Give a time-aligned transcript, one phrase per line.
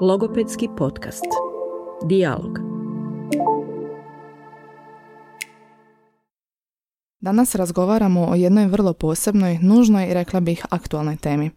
[0.00, 1.24] Logopedski podcast.
[2.04, 2.58] Dialog.
[7.20, 11.50] Danas razgovaramo o jednoj vrlo posebnoj, nužnoj i rekla bih aktualnoj temi.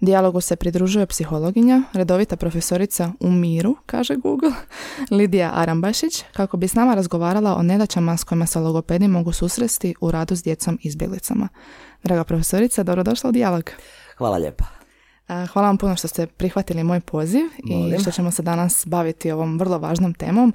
[0.00, 4.52] Dijalogu se pridružuje psihologinja, redovita profesorica u miru, kaže Google,
[5.10, 9.94] Lidija Arambašić, kako bi s nama razgovarala o nedaćama s kojima se logopedi mogu susresti
[10.00, 11.48] u radu s djecom izbjeglicama.
[12.02, 13.70] Draga profesorica, dobrodošla u dijalog.
[14.16, 14.79] Hvala lijepa.
[15.52, 19.58] Hvala vam puno što ste prihvatili moj poziv i što ćemo se danas baviti ovom
[19.58, 20.54] vrlo važnom temom.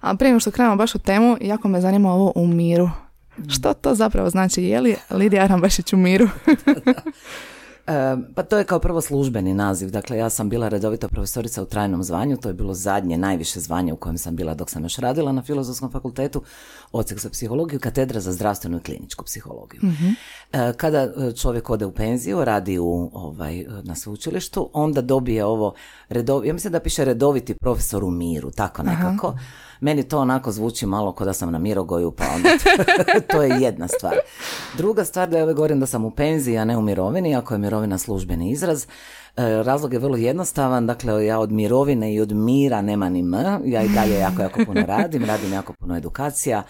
[0.00, 2.90] A prije nego što krenemo baš u temu, jako me zanima ovo u miru.
[3.48, 4.62] Što to zapravo znači?
[4.62, 6.28] Je li Lidija Arambašić u miru?
[8.34, 9.90] pa to je kao prvo službeni naziv.
[9.90, 12.36] Dakle, ja sam bila redovita profesorica u trajnom zvanju.
[12.36, 15.42] To je bilo zadnje, najviše zvanje u kojem sam bila dok sam još radila na
[15.42, 16.42] Filozofskom fakultetu.
[16.92, 19.80] Odsek za psihologiju, katedra za zdravstvenu i kliničku psihologiju.
[19.84, 20.08] Mhm.
[20.52, 25.74] E, kada e, čovjek ode u penziju, radi u, ovaj, na sveučilištu, onda dobije ovo
[26.08, 29.34] redovi, ja mislim da piše redoviti profesor u miru, tako nekako.
[29.80, 32.48] Meni to onako zvuči malo kao da sam na Mirogoju, pa onda
[33.32, 34.14] to je jedna stvar.
[34.76, 37.58] Druga stvar da ja govorim da sam u penziji, a ne u mirovini, ako je
[37.58, 38.86] mirovina službeni izraz.
[39.36, 43.34] E, razlog je vrlo jednostavan, dakle ja od mirovine i od mira nema ni M,
[43.64, 46.62] ja i dalje jako, jako puno radim, radim jako puno edukacija,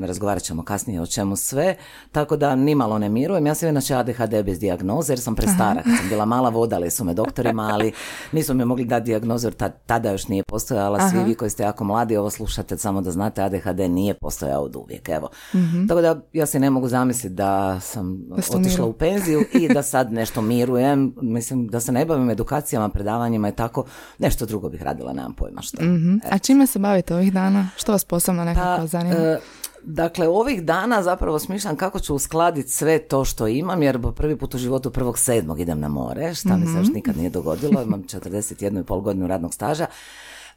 [0.00, 1.76] razgovarat ćemo kasnije o čemu sve,
[2.12, 3.46] tako da nimalo ne mirujem.
[3.46, 5.82] Ja sam inače ADHD bez dijagnoze jer sam prestara.
[5.82, 7.92] Kad sam bila mala, vodali su me doktorima, ali
[8.32, 9.54] nisu mi mogli dati dijagnozu jer
[9.86, 11.10] tada još nije postojala.
[11.10, 14.76] Svi vi koji ste jako mladi ovo slušate, samo da znate ADHD nije postojao od
[14.76, 15.08] uvijek.
[15.08, 15.28] Evo.
[15.54, 15.86] Mhm.
[15.86, 18.20] Tako da ja se ne mogu zamisliti da sam
[18.54, 21.14] otišla u penziju i da sad nešto mirujem.
[21.22, 23.84] Mislim da se ne bavim edukacijama, predavanjima i tako.
[24.18, 25.84] Nešto drugo bih radila, nemam pojma što.
[25.84, 26.16] Mhm.
[26.30, 27.68] A čime se bavite ovih dana?
[27.76, 29.27] Što vas posebno nekako pa, zanima?
[29.34, 29.38] E,
[29.82, 34.54] Dakle, ovih dana zapravo smišljam kako ću uskladiti sve to što imam, jer prvi put
[34.54, 36.94] u životu prvog sedmog idem na more, šta mi se još mhm.
[36.94, 39.86] nikad nije dogodilo, imam 41 i pol godinu radnog staža.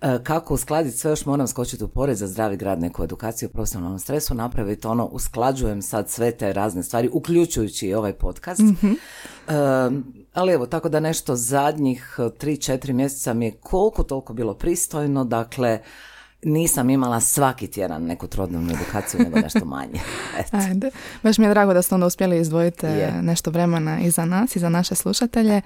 [0.02, 3.52] E, kako uskladiti sve, još moram skočiti u pored za zdravi grad, neku edukaciju o
[3.52, 8.62] profesionalnom stresu, napraviti ono, usklađujem sad sve te razne stvari, uključujući i ovaj podcast.
[8.62, 8.96] mm
[10.34, 15.80] ali evo, tako da nešto zadnjih 3-4 mjeseca mi je koliko toliko bilo pristojno, dakle,
[16.44, 20.00] nisam imala svaki tjedan neku trodnevnu edukaciju, nego nešto manje.
[20.68, 20.92] Ajde.
[21.24, 22.88] Baš mi je drago da ste onda uspjeli izdvojiti
[23.22, 25.62] nešto vremena i za nas i za naše slušatelje.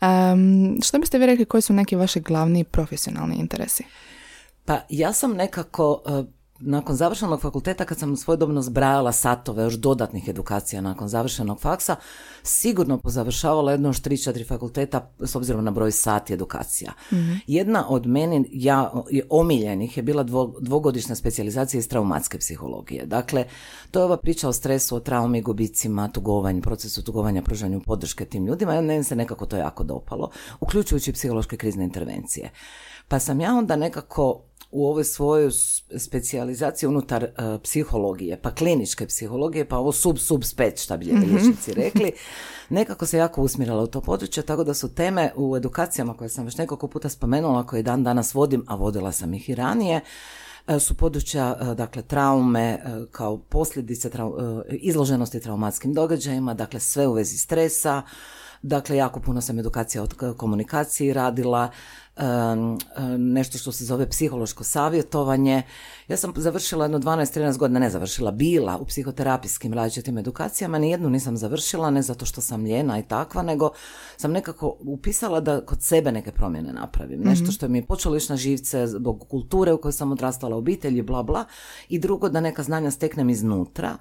[0.00, 3.84] Um, što biste vi rekli koji su neki vaši glavni profesionalni interesi?
[4.64, 10.28] Pa ja sam nekako eh, nakon završenog fakulteta, kad sam svojedobno zbrajala satove još dodatnih
[10.28, 11.96] edukacija nakon završenog faksa,
[12.42, 16.92] sigurno pozavršavala jedno još 3-4 fakulteta s obzirom na broj sati edukacija.
[17.12, 17.32] Mhm.
[17.46, 18.92] Jedna od meni ja,
[19.30, 20.22] omiljenih je bila
[20.60, 23.06] dvogodišnja specijalizacija iz traumatske psihologije.
[23.06, 23.44] Dakle,
[23.90, 28.46] to je ova priča o stresu, o traumi, gubicima, tugovanju, procesu tugovanja, pružanju podrške tim
[28.46, 32.50] ljudima i meni se nekako to jako dopalo, uključujući psihološke krizne intervencije.
[33.08, 35.50] Pa sam ja onda nekako u ovoj svojoj
[35.96, 41.24] specijalizaciji unutar uh, psihologije, pa kliničke psihologije, pa ovo sub sub spec, šta bi mm
[41.30, 42.12] liječnici rekli,
[42.68, 46.44] nekako se jako usmjerila u to područje, tako da su teme u edukacijama koje sam
[46.44, 50.00] već nekoliko puta spomenula, koje dan danas vodim, a vodila sam ih i ranije,
[50.66, 54.10] e, su područja e, dakle traume kao posljedice
[54.68, 58.02] izloženosti traumatskim događajima, dakle sve u vezi stresa,
[58.62, 61.70] Dakle, jako puno sam edukacija od komunikaciji radila,
[63.18, 65.62] nešto što se zove psihološko savjetovanje.
[66.08, 71.36] Ja sam završila jedno 12-13 godina, ne završila, bila u psihoterapijskim različitim edukacijama, nijednu nisam
[71.36, 73.70] završila, ne zato što sam ljena i takva, nego
[74.16, 77.20] sam nekako upisala da kod sebe neke promjene napravim.
[77.20, 77.52] Nešto mhm.
[77.52, 81.22] što mi je počelo ići na živce zbog kulture u kojoj sam odrastala, obitelji, bla
[81.22, 81.44] bla.
[81.88, 83.96] I drugo, da neka znanja steknem iznutra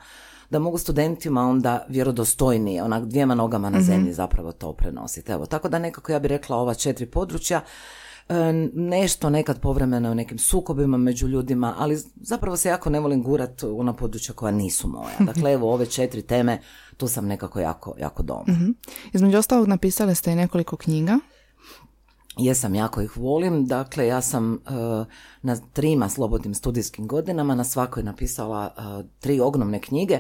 [0.50, 3.86] da mogu studentima onda vjerodostojnije, onak dvijema nogama na mhm.
[3.86, 5.32] zemlji zapravo to prenositi.
[5.32, 7.62] Evo, tako da nekako ja bih rekla ova četiri područja
[8.74, 13.64] nešto nekad povremeno u nekim sukobima među ljudima, ali zapravo se jako ne volim gurat
[13.64, 15.16] u ona područja koja nisu moja.
[15.34, 16.62] Dakle, evo ove četiri teme,
[16.98, 18.44] tu sam nekako jako, jako doma.
[18.48, 18.76] uh
[19.14, 21.20] Između ostalog napisali ste i nekoliko knjiga.
[22.38, 23.66] Jesam, jako ih volim.
[23.66, 25.08] Dakle, ja sam uh,
[25.42, 30.20] na trima slobodnim studijskim godinama na svakoj napisala uh, tri ogromne knjige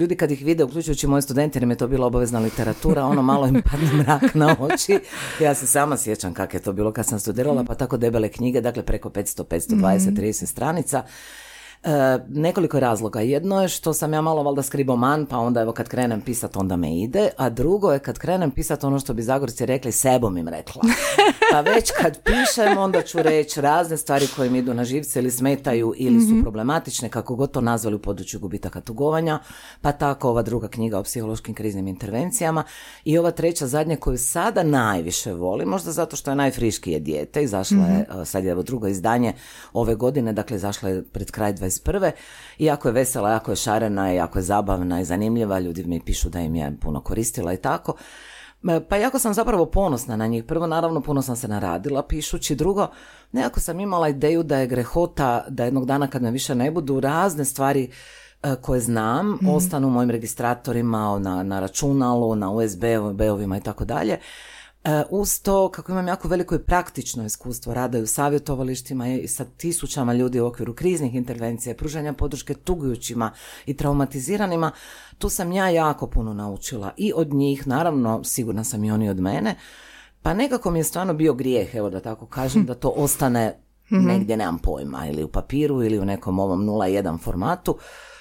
[0.00, 3.22] ljudi kad ih vide, uključujući moje studente, jer mi je to bila obavezna literatura, ono
[3.22, 4.98] malo im padne mrak na oči.
[5.40, 8.60] Ja se sama sjećam kako je to bilo kad sam studirala, pa tako debele knjige,
[8.60, 11.02] dakle preko 500, 520, 30 stranica.
[11.82, 13.20] E, nekoliko razloga.
[13.20, 16.76] Jedno je što sam ja malo valjda skriboman, pa onda evo kad krenem pisat onda
[16.76, 20.48] me ide, a drugo je kad krenem pisat ono što bi Zagorci rekli sebom im
[20.48, 20.82] rekla.
[21.52, 25.30] Pa već kad pišem onda ću reći razne stvari koje mi idu na živce ili
[25.30, 29.38] smetaju ili su problematične, kako god to nazvali u području gubitaka tugovanja,
[29.80, 32.64] pa tako ova druga knjiga o psihološkim kriznim intervencijama
[33.04, 37.86] i ova treća zadnja koju sada najviše volim, možda zato što je najfriškije dijete, izašla
[37.86, 39.32] je, e, sad je evo drugo izdanje
[39.72, 42.10] ove godine, dakle izašla je pred kraj 21.
[42.58, 46.28] I jako je vesela, jako je šarena, jako je zabavna i zanimljiva, ljudi mi pišu
[46.28, 47.94] da im je puno koristila i tako.
[48.68, 50.44] E, Pa jako sam zapravo ponosna na njih.
[50.44, 52.54] Prvo, naravno, puno sam se naradila pišući.
[52.54, 52.88] Drugo,
[53.32, 57.00] nekako sam imala ideju da je grehota, da jednog dana kad me više ne budu,
[57.00, 57.90] razne stvari
[58.42, 64.18] e, koje znam, ostanu u mojim registratorima, na, na računalu, na USB-ovima i tako dalje.
[64.84, 69.28] E, Uz to, kako imam jako veliko i praktično iskustvo rada i u savjetovalištima i
[69.28, 73.32] sa tisućama ljudi u okviru kriznih intervencija, pružanja podrške tugujućima
[73.66, 74.70] i traumatiziranima,
[75.18, 79.20] tu sam ja jako puno naučila i od njih, naravno, sigurna sam i oni od
[79.20, 79.54] mene,
[80.22, 83.60] pa nekako mi je stvarno bio grijeh, evo da tako kažem, da to ostane
[83.90, 87.78] negdje, nemam pojma, ili u papiru ili u nekom ovom 0.1 formatu,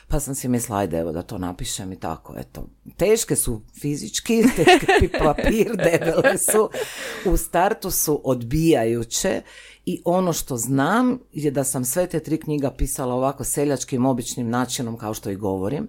[0.09, 2.67] pa sam si mislila, ajde evo da to napišem i tako, eto.
[2.97, 6.69] Teške su fizički, teški papir, debele su,
[7.25, 9.41] u startu su odbijajuće
[9.85, 14.49] i ono što znam je da sam sve te tri knjiga pisala ovako seljačkim, običnim
[14.49, 15.87] načinom kao što i govorim,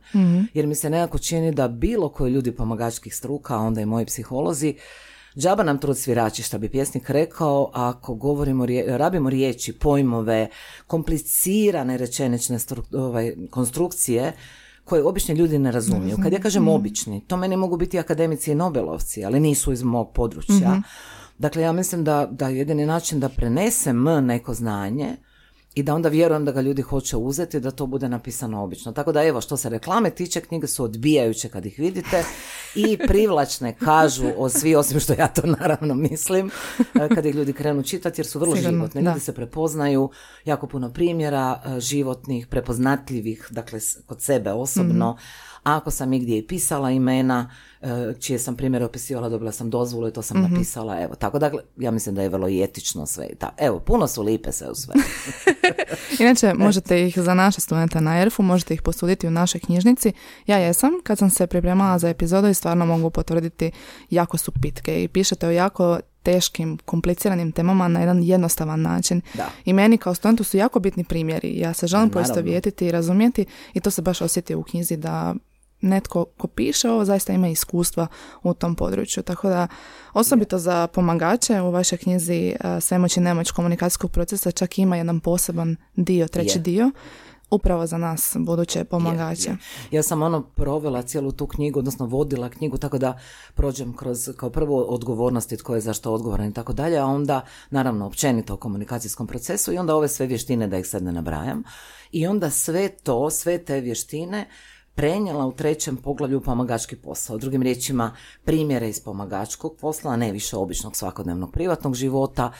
[0.54, 4.06] jer mi se nekako čini da bilo koji ljudi pomagačkih struka, a onda i moji
[4.06, 4.74] psiholozi,
[5.36, 10.48] Džaba nam trud svirači, što bi pjesnik rekao, ako govorimo, rabimo riječi, pojmove,
[10.86, 14.32] komplicirane rečenične stru- ovaj, konstrukcije,
[14.84, 16.16] koje obični ljudi ne razumiju.
[16.22, 20.12] Kad ja kažem obični, to meni mogu biti akademici i nobelovci, ali nisu iz mog
[20.14, 20.82] područja.
[21.38, 25.16] Dakle, ja mislim da, da jedini način da prenesem neko znanje
[25.74, 28.92] i da onda vjerujem da ga ljudi hoće uzeti, da to bude napisano obično.
[28.92, 32.24] Tako da evo, što se reklame tiče, knjige su odbijajuće kad ih vidite
[32.74, 37.52] i privlačne kažu o svi, osim što ja to naravno mislim, eh, kad ih ljudi
[37.52, 39.02] krenu čitati, jer su vrlo Sigurno, životne.
[39.02, 39.10] da.
[39.10, 40.10] Ljudi se prepoznaju,
[40.44, 45.16] jako puno primjera eh, životnih, prepoznatljivih, dakle kod sebe osobno.
[45.64, 47.50] A ako sam igdje i pisala imena,
[48.20, 51.00] čije sam primjere opisivala, dobila sam dozvolu i to sam napisala.
[51.00, 53.26] Evo, tako da ja mislim da je vrlo i etično sve.
[53.26, 54.94] i ta- Evo, puno su lipe sve u sve.
[56.20, 60.12] Inače, možete ih za naše studente na ERF-u, možete ih posuditi u našoj knjižnici.
[60.46, 63.70] Ja jesam, kad sam se pripremala za epizodu i stvarno mogu potvrditi,
[64.10, 69.20] jako su pitke i pišete o jako teškim, kompliciranim temama na jedan jednostavan način.
[69.34, 69.48] Da.
[69.64, 71.58] I meni kao studentu su jako bitni primjeri.
[71.58, 73.44] Ja se želim poistovjetiti i razumjeti
[73.74, 75.34] i to se baš osjeti u knjizi da
[75.80, 78.06] netko ko piše ovo zaista ima iskustva
[78.42, 79.22] u tom području.
[79.22, 79.68] Tako da
[80.12, 85.20] osobito za pomagače u vašoj knjizi a, Svemoć i nemoć komunikacijskog procesa čak ima jedan
[85.20, 86.62] poseban dio, treći Je.
[86.62, 86.90] dio
[87.50, 89.48] upravo za nas buduće pomagače.
[89.48, 89.58] Je, je.
[89.90, 93.18] Ja sam ono provela cijelu tu knjigu, odnosno vodila knjigu tako da
[93.54, 97.40] prođem kroz kao prvo odgovornosti tko je za što odgovoran i tako dalje, a onda
[97.70, 101.62] naravno općenito o komunikacijskom procesu i onda ove sve vještine da ih sad ne nabrajam.
[102.12, 104.48] I onda sve to, sve te vještine
[105.00, 107.38] prenijela u trećem poglavlju pomagački posao.
[107.38, 108.12] Drugim riječima,
[108.44, 112.52] primjere iz pomagačkog posla, a ne više običnog svakodnevnog privatnog života,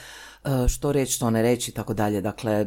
[0.43, 2.21] e, što reći, što ne reći i tako dalje.
[2.21, 2.65] Dakle,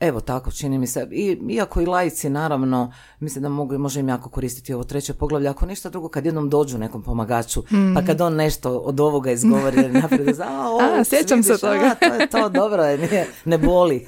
[0.00, 1.08] evo tako, čini mi se.
[1.10, 5.48] I, iako i laici, naravno, mislim da mogu, može im jako koristiti ovo treće poglavlje.
[5.48, 7.62] Ako ništa drugo, kad jednom dođu nekom pomagaču,
[7.94, 11.60] pa kad on nešto od ovoga izgovori, naprijed, za, a, ovo, A, sjećam se vidiš,
[11.60, 14.06] toga." A, to je to, dobro je, nije, ne boli.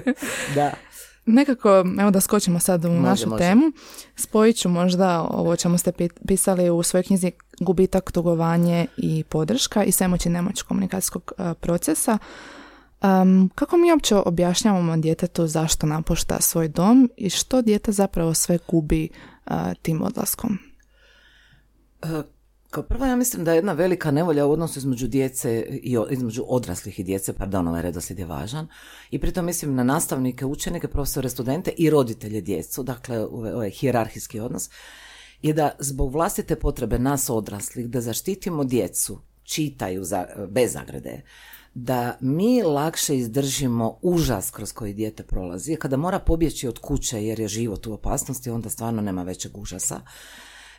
[0.56, 0.72] da.
[1.28, 3.44] Nekako, evo da skočimo sad u našu može.
[3.44, 3.72] temu,
[4.16, 9.84] spojit ću možda ovo čemu ste pi- pisali u svojoj knjizi gubitak, tugovanje i podrška
[9.84, 12.18] i svemoć i nemoć komunikacijskog a, procesa.
[13.02, 18.58] Em, kako mi uopće objašnjavamo djetetu zašto napušta svoj dom i što dijete zapravo sve
[18.68, 19.08] gubi
[19.46, 20.58] a, tim odlaskom?
[22.78, 26.44] Kao prvo ja mislim da je jedna velika nevolja u odnosu između djece i između
[26.46, 28.68] odraslih i djece, pardon, ovaj redoslijed je važan.
[29.10, 34.40] I pritom mislim na nastavnike, učenike, profesore, studente i roditelje djecu, dakle ovaj, ovaj hijerarhijski
[34.40, 34.70] odnos,
[35.42, 41.22] je da zbog vlastite potrebe nas odraslih da zaštitimo djecu, čitaju za, bez zagrade,
[41.74, 45.76] da mi lakše izdržimo užas kroz koji dijete prolazi.
[45.76, 50.00] Kada mora pobjeći od kuće jer je život u opasnosti, onda stvarno nema većeg užasa.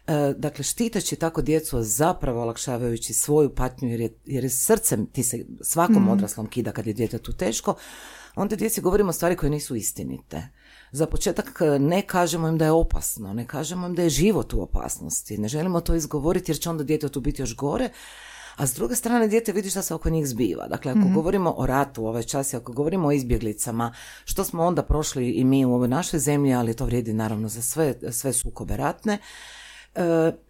[0.09, 5.05] E, dakle, štiteći tako djecu, a zapravo olakšavajući svoju patnju, jer je, jer je srcem
[5.05, 7.75] ti se svakom odraslom kida kad je djetetu teško,
[8.35, 10.47] onda djeci govorimo stvari koje nisu istinite.
[10.91, 14.53] Za početak e, ne kažemo im da je opasno, ne kažemo im da je život
[14.53, 17.89] u opasnosti, ne želimo to izgovoriti jer će onda djetetu biti još gore,
[18.55, 20.67] a s druge strane dijete vidi šta se oko njih zbiva.
[20.67, 23.93] Dakle, ako govorimo o ratu ovaj čas, i ako govorimo o izbjeglicama,
[24.25, 27.61] što smo onda prošli i mi u ovoj našoj zemlji, ali to vrijedi naravno za
[27.61, 29.17] sve, sve sukobe ratne,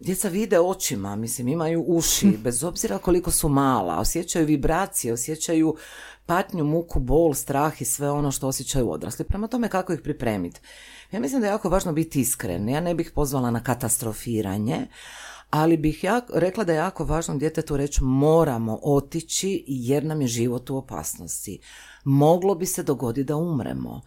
[0.00, 5.76] djeca vide očima, mislim, imaju uši, bez obzira koliko su mala, osjećaju vibracije, osjećaju
[6.26, 9.24] patnju, muku, bol, strah i sve ono što osjećaju odrasli.
[9.24, 10.60] Prema tome kako ih pripremiti.
[11.12, 12.68] Ja mislim da je jako važno biti iskren.
[12.68, 14.86] Ja ne bih pozvala na katastrofiranje,
[15.50, 20.28] ali bih ja rekla da je jako važno djetetu reći moramo otići jer nam je
[20.28, 21.60] život u opasnosti.
[22.04, 24.00] Moglo bi se dogoditi da umremo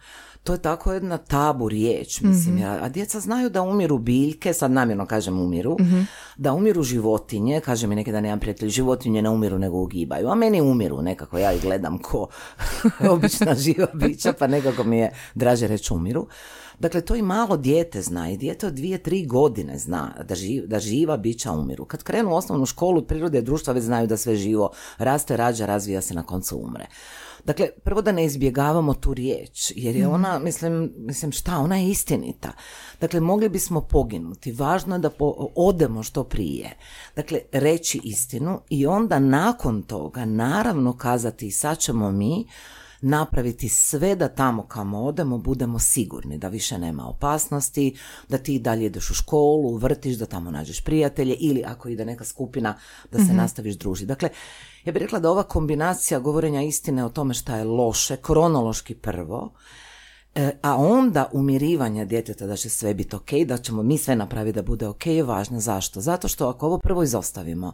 [0.44, 4.70] to je tako jedna tabu riječ, mislim, mm a djeca znaju da umiru biljke, sad
[4.70, 6.00] namjerno kažem umiru, mhm.
[6.36, 10.34] da umiru životinje, kaže mi neki dan jedan prijatelj, životinje ne umiru nego ugibaju, a
[10.34, 12.28] meni umiru nekako, ja ih gledam ko
[13.14, 16.26] obična živa bića, pa nekako mi je draže reći umiru.
[16.78, 20.34] Dakle, to i malo dijete zna i dijete od dvije, tri godine zna da,
[20.66, 21.84] da živa bića umiru.
[21.84, 26.00] Kad krenu u osnovnu školu prirode društva već znaju da sve živo raste, rađa, razvija
[26.00, 26.86] se, na koncu umre.
[27.44, 30.14] Dakle, prvo da ne izbjegavamo tu riječ, jer je mhm.
[30.14, 32.52] ona, mislim, mislim šta, ona je istinita.
[33.00, 34.52] Dakle, mogli bismo poginuti.
[34.52, 35.10] Važno je da
[35.56, 36.76] odemo što prije.
[37.16, 42.46] Dakle, reći istinu i onda nakon toga, naravno kazati sad ćemo mi
[43.00, 47.96] napraviti sve da tamo kamo odemo budemo sigurni da više nema opasnosti,
[48.28, 52.24] da ti dalje ideš u školu, vrtiš, da tamo nađeš prijatelje ili ako ide neka
[52.24, 52.78] skupina
[53.12, 53.36] da se mhm.
[53.36, 54.06] nastaviš družiti.
[54.06, 54.28] Dakle,
[54.84, 59.52] ja bih rekla da ova kombinacija govorenja istine o tome šta je loše, kronološki prvo,
[60.34, 64.54] e, a onda umirivanja djeteta da će sve biti ok, da ćemo mi sve napraviti
[64.54, 65.60] da bude ok je važno.
[65.60, 66.00] Zašto?
[66.00, 67.72] Zato što ako ovo prvo izostavimo,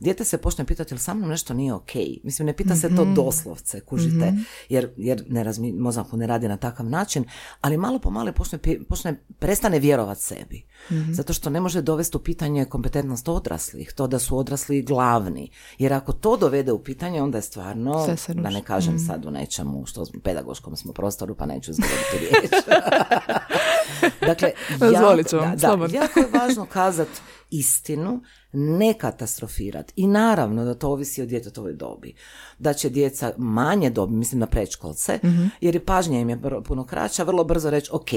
[0.00, 1.90] dijete se počne pitati jel sa mnom nešto nije ok.
[2.24, 3.14] Mislim, ne pita se to mhm.
[3.14, 4.38] doslovce, kužite, mhm.
[4.68, 7.24] jer, jer ne razmi, mozak ne radi na takav način,
[7.60, 10.66] ali malo po malo počne, počne prestane vjerovat sebi.
[10.90, 11.12] Mhm.
[11.12, 15.50] Zato što ne može dovesti u pitanje kompetentnost odraslih, to da su odrasli glavni.
[15.78, 19.86] Jer ako to dovede u pitanje, onda je stvarno, da ne kažem sad u nečemu,
[19.86, 22.50] što u pedagoškom smo prostoru, pa neću izgovoriti riječ.
[24.30, 24.52] dakle,
[24.92, 28.22] jako, da, da, jako je važno kazati istinu,
[28.52, 29.92] ne katastrofirati.
[29.96, 32.14] I naravno da to ovisi o djetetovoj dobi.
[32.58, 36.86] Da će djeca manje dobi, mislim na predškolce, mm jer je pažnja im je puno
[36.86, 38.12] kraća, vrlo brzo reći ok,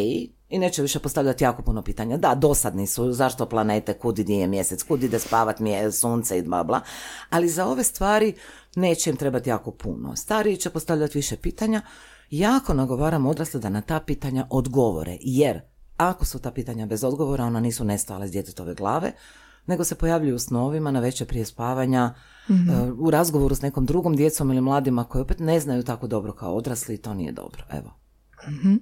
[0.50, 2.17] i neće više postavljati jako puno pitanja.
[2.17, 6.41] Da, dosadni su, zašto planete, kud ide mjesec, kud ide spavat mi je sunce i
[6.41, 6.81] bla,
[7.29, 8.33] ali za ove stvari
[8.75, 10.15] neće im trebati jako puno.
[10.15, 11.81] Stariji će postavljati više pitanja,
[12.29, 15.62] jako nagovaram odrasle da na ta pitanja odgovore, jer
[16.00, 19.12] ako su ta pitanja bez odgovora, ona nisu nestala iz djetetove glave,
[19.65, 22.13] nego se pojavljuju u snovima na veće prije spavanja,
[22.50, 22.70] mhm.
[22.70, 26.34] e, u razgovoru s nekom drugom djecom ili mladima koji opet ne znaju tako dobro
[26.34, 27.63] kao odrasli i to nije dobro.
[27.72, 27.94] Evo.
[28.48, 28.77] mm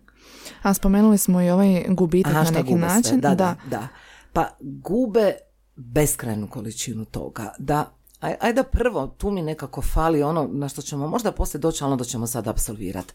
[0.61, 3.19] A spomenuli smo i ovaj gubitak na neki način.
[3.19, 3.87] Da, da, da,
[4.33, 5.33] Pa gube
[5.75, 7.53] beskrajnu količinu toga.
[7.59, 11.83] Da Ajde da prvo, tu mi nekako fali ono na što ćemo možda poslije doći,
[11.83, 13.13] ali onda ćemo sad apsolvirati.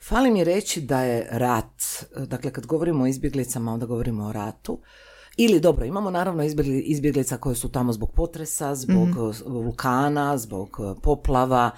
[0.00, 1.82] Fali mi reći da je rat,
[2.26, 4.78] dakle kad govorimo o izbjeglicama, onda govorimo o ratu,
[5.36, 6.44] ili dobro, imamo naravno
[6.84, 11.70] izbjeglica koje su tamo zbog potresa, zbog mm vulkana, zbog e, poplava.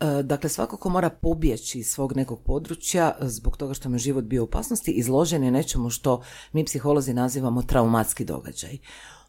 [0.00, 3.98] E, dakle, svako ko mora pobjeći iz svog nekog područja zbog toga što mu je
[3.98, 8.78] život bio u opasnosti, izložen je nečemu što mi psiholozi nazivamo traumatski događaj.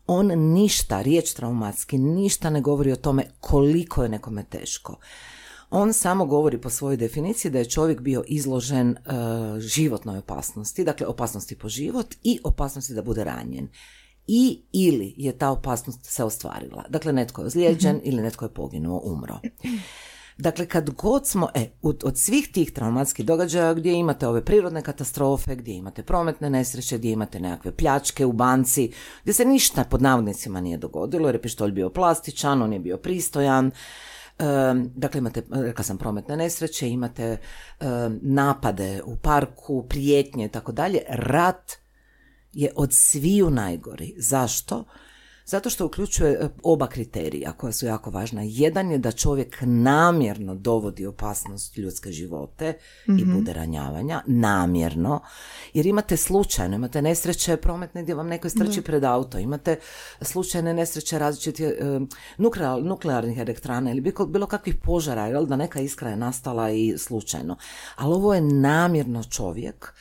[0.08, 4.96] On ništa, riječ traumatski, ništa ne govori o tome koliko je nekome teško
[5.72, 11.08] on samo govori po svojoj definiciji da je čovjek bio izložen uh, životnoj opasnosti, dakle
[11.08, 13.68] opasnosti po život i opasnosti da bude ranjen.
[14.28, 16.86] I ili je ta opasnost se ostvarila.
[16.90, 18.06] Dakle, netko je ozlijeđen mhm.
[18.06, 19.40] ili netko je poginuo, umro.
[20.38, 25.56] Dakle, kad god smo, e, od, svih tih traumatskih događaja gdje imate ove prirodne katastrofe,
[25.56, 30.62] gdje imate prometne nesreće, gdje imate nekakve pljačke u banci, gdje se ništa pod navodnicima
[30.62, 33.72] nije dogodilo, jer je pištolj bio plastičan, on je bio pristojan,
[34.96, 37.38] Dakle, imate, rekla sam, prometne nesreće, imate
[38.22, 41.00] napade u parku, prijetnje i tako dalje.
[41.10, 41.72] Rat
[42.54, 44.14] je od sviju najgori.
[44.18, 44.86] Zašto?
[45.52, 48.42] Zato što uključuje e, oba kriterija koja su jako važna.
[48.46, 52.74] Jedan je da čovjek namjerno dovodi opasnost ljudske živote
[53.08, 53.34] i mhm.
[53.34, 55.22] bude ranjavanja, namjerno,
[55.74, 59.80] jer imate slučajno, imate nesreće prometne gdje vam neko strči pred auto, imate
[60.22, 62.00] slučajne nesreće različitih e,
[62.82, 67.58] nuklearnih elektrana ili bilo, bilo kakvih požara, jel, da neka iskra je nastala i slučajno.
[67.96, 69.94] Ali ovo je namjerno čovjek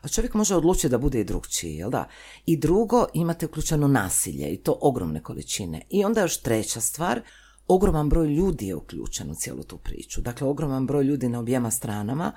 [0.00, 2.08] a čovjek može odlučiti da bude i drugčiji, jel da?
[2.46, 5.82] I drugo, imate uključeno nasilje i to ogromne količine.
[5.90, 7.20] I onda još treća stvar,
[7.68, 10.20] ogroman broj ljudi je uključen u cijelu tu priču.
[10.20, 12.32] Dakle, ogroman broj ljudi na objema stranama,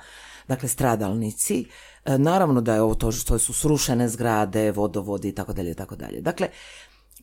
[0.48, 1.65] dakle stradalnici.
[2.06, 5.96] E, naravno da je ovo to što su srušene zgrade, vodovodi i tako dalje, tako
[5.96, 6.22] dalje.
[6.22, 6.48] Dakle,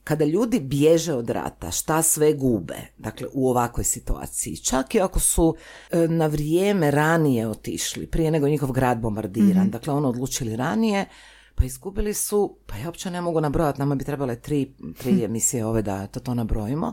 [0.08, 5.20] kada ljudi bježe od rata, šta sve gube, dakle u ovakvoj situaciji, čak i ako
[5.20, 5.54] su
[5.90, 9.70] e, na vrijeme ranije otišli, prije nego njihov grad bombardiran, Mhm.
[9.70, 11.06] dakle ono odlučili ranije,
[11.54, 15.66] pa izgubili su, pa ja uopće ne mogu nabrojati, nama bi trebale tri, tri emisije
[15.66, 16.92] ove da to, to nabrojimo.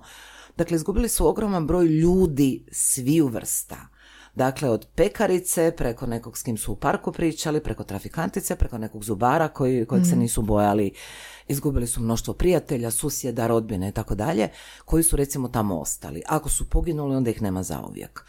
[0.58, 3.76] Dakle, izgubili su ogroman broj ljudi sviju vrsta.
[4.36, 9.04] Dakle, od pekarice, preko nekog s kim su u parku pričali, preko trafikantice, preko nekog
[9.04, 10.92] zubara koji, kojeg se nisu bojali.
[11.48, 14.50] Izgubili su mnoštvo prijatelja, susjeda, rodbine i tako dalje,
[14.86, 16.22] koji su recimo tamo ostali.
[16.28, 18.26] Ako su poginuli, onda ih nema zauvijek.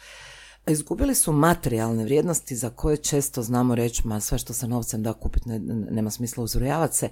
[0.67, 5.13] Izgubili su materijalne vrijednosti za koje često znamo reći, ma sve što se novcem da
[5.13, 5.59] kupiti ne-
[5.91, 7.09] nema smisla uzrujavati se,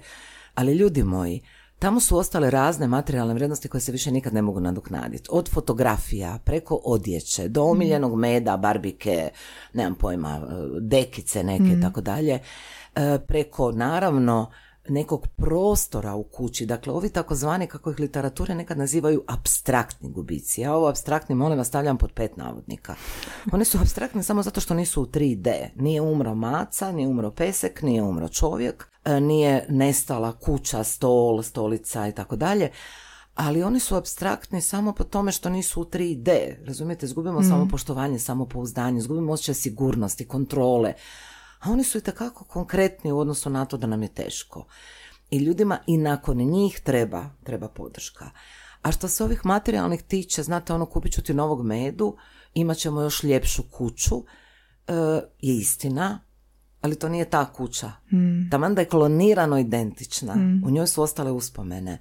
[0.54, 1.42] ali ljudi moji,
[1.78, 5.28] tamo su ostale razne materijalne vrijednosti koje se više nikad ne mogu nadoknaditi.
[5.32, 9.30] Od fotografija, preko odjeće, do omiljenog meda, barbike,
[9.72, 10.40] nemam pojma,
[10.80, 12.38] dekice neke i tako dalje,
[12.94, 14.50] e, preko naravno
[14.88, 16.66] nekog prostora u kući.
[16.66, 20.60] Dakle, ovi takozvani, kako ih literature nekad nazivaju, abstraktni gubici.
[20.60, 22.94] Ja ovo abstraktni, molim vas, stavljam pod pet navodnika.
[23.52, 25.68] Oni su abstraktni samo zato što nisu u 3D.
[25.76, 32.08] Nije umro maca, nije umro pesek, nije umro čovjek, e, nije nestala kuća, stol, stolica
[32.08, 32.70] i tako dalje.
[33.34, 36.54] Ali oni su abstraktni samo po tome što nisu u 3D.
[36.66, 40.94] Razumijete, izgubimo samo poštovanje, samopouzdanje, izgubimo osjećaj sigurnosti, kontrole.
[41.60, 44.66] A oni su i takako konkretni u odnosu na to da nam je teško.
[45.30, 48.30] I ljudima i nakon njih treba, treba podrška.
[48.82, 52.16] A što se ovih materijalnih tiče, znate, ono kupit ću ti novog medu,
[52.54, 54.24] imat ćemo još ljepšu kuću,
[54.86, 54.92] e,
[55.40, 56.20] je istina,
[56.86, 57.92] ali to nije ta kuća.
[58.50, 60.34] Taman da je klonirano identična,
[60.66, 61.98] u njoj su ostale uspomene.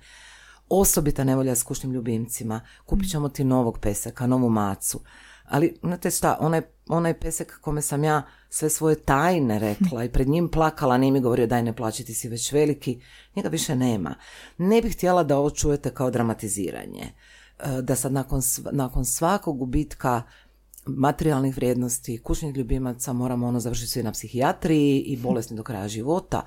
[0.69, 4.99] Osobita nevolja s kućnim ljubimcima, kupit ćemo ti novog peseka, novu macu.
[5.45, 10.27] Ali, znate šta, onaj, onaj pesek kome sam ja sve svoje tajne rekla i pred
[10.29, 13.01] njim plakala, nije mi govorio daj ne plaći, ti si već veliki,
[13.35, 14.15] njega više nema.
[14.57, 17.03] Ne bih htjela da ovo čujete kao dramatiziranje.
[17.59, 20.21] E, Da sad nakon, nakon svakog gubitka
[20.85, 26.41] materijalnih vrijednosti, kućnih ljubimaca moramo ono završiti svi na psihijatriji i bolesni do kraja života.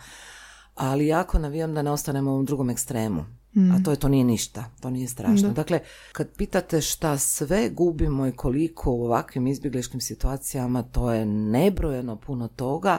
[0.75, 3.25] Ali jako navijam da ne ostanemo u ovom drugom ekstremu.
[3.57, 5.49] A to je, to nije ništa, to nije strašno.
[5.51, 5.81] Dakle,
[6.13, 12.49] kad pitate šta sve gubimo i koliko u ovakvim izbjegliškim situacijama, to je nebrojeno puno
[12.49, 12.99] toga,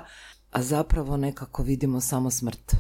[0.51, 2.75] a zapravo nekako vidimo samo smrt.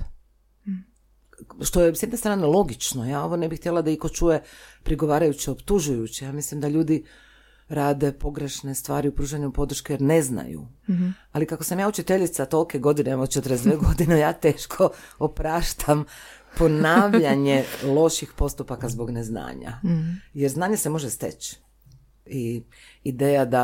[1.61, 4.43] Što je s jedne strane logično, ja ovo ne bih htjela da iko čuje
[4.83, 6.25] prigovarajuće, optužujuće.
[6.25, 7.05] Ja mislim da ljudi
[7.69, 10.67] rade pogrešne stvari u pružanju podrške jer ne znaju.
[11.31, 16.05] Ali kako sam ja učiteljica tolike godine, evo 42 godine, ja teško opraštam
[16.57, 17.63] ponavljanje
[17.95, 19.79] loših postupaka zbog neznanja.
[20.33, 21.57] Jer znanje se može steći.
[22.25, 22.63] I
[23.03, 23.63] ideja da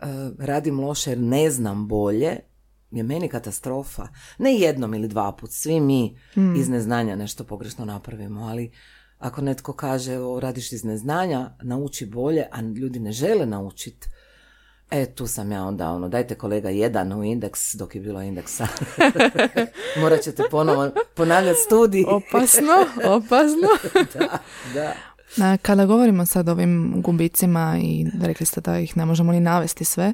[0.00, 0.06] e,
[0.38, 2.38] radim loše jer ne znam bolje
[2.90, 4.08] je meni katastrofa.
[4.38, 6.18] Ne jednom ili dva put, svi mi
[6.56, 8.70] iz neznanja nešto pogrešno napravimo, ali
[9.18, 14.08] ako netko kaže evo, radiš iz neznanja, nauči bolje, a ljudi ne žele naučiti,
[14.90, 18.66] E, tu sam ja onda, ono, dajte kolega jedan u indeks, dok je bilo indeksa.
[20.00, 22.04] Morat ćete ponovo ponavljati studij.
[22.08, 22.72] Opasno,
[23.16, 23.68] opasno.
[24.14, 24.38] da,
[25.36, 25.56] da.
[25.62, 29.84] Kada govorimo sad o ovim gubicima i rekli ste da ih ne možemo ni navesti
[29.84, 30.12] sve,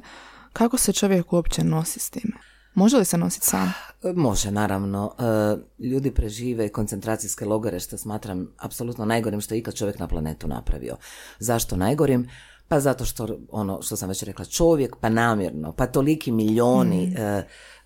[0.53, 2.33] kako se čovjek uopće nosi s time?
[2.75, 3.73] Može li se nositi sam?
[4.15, 5.13] Može, naravno.
[5.19, 10.47] E, Ljudi prežive koncentracijske logore, što smatram apsolutno najgorim što je ikad čovjek na planetu
[10.47, 10.97] napravio.
[11.39, 12.29] Zašto najgorim?
[12.67, 17.21] Pa zato što, ono što sam već rekla, čovjek, pa namjerno, pa toliki milijoni e,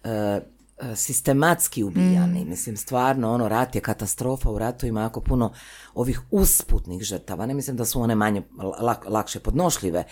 [0.04, 2.45] e, e, sistematski ubijani.
[2.45, 5.54] Mislim, stvarno, ono, rat je katastrofa, u ratu ima jako puno
[5.93, 7.45] ovih usputnih žrtava.
[7.45, 10.04] Ne mislim da su one manje, lak- lakše podnošljive,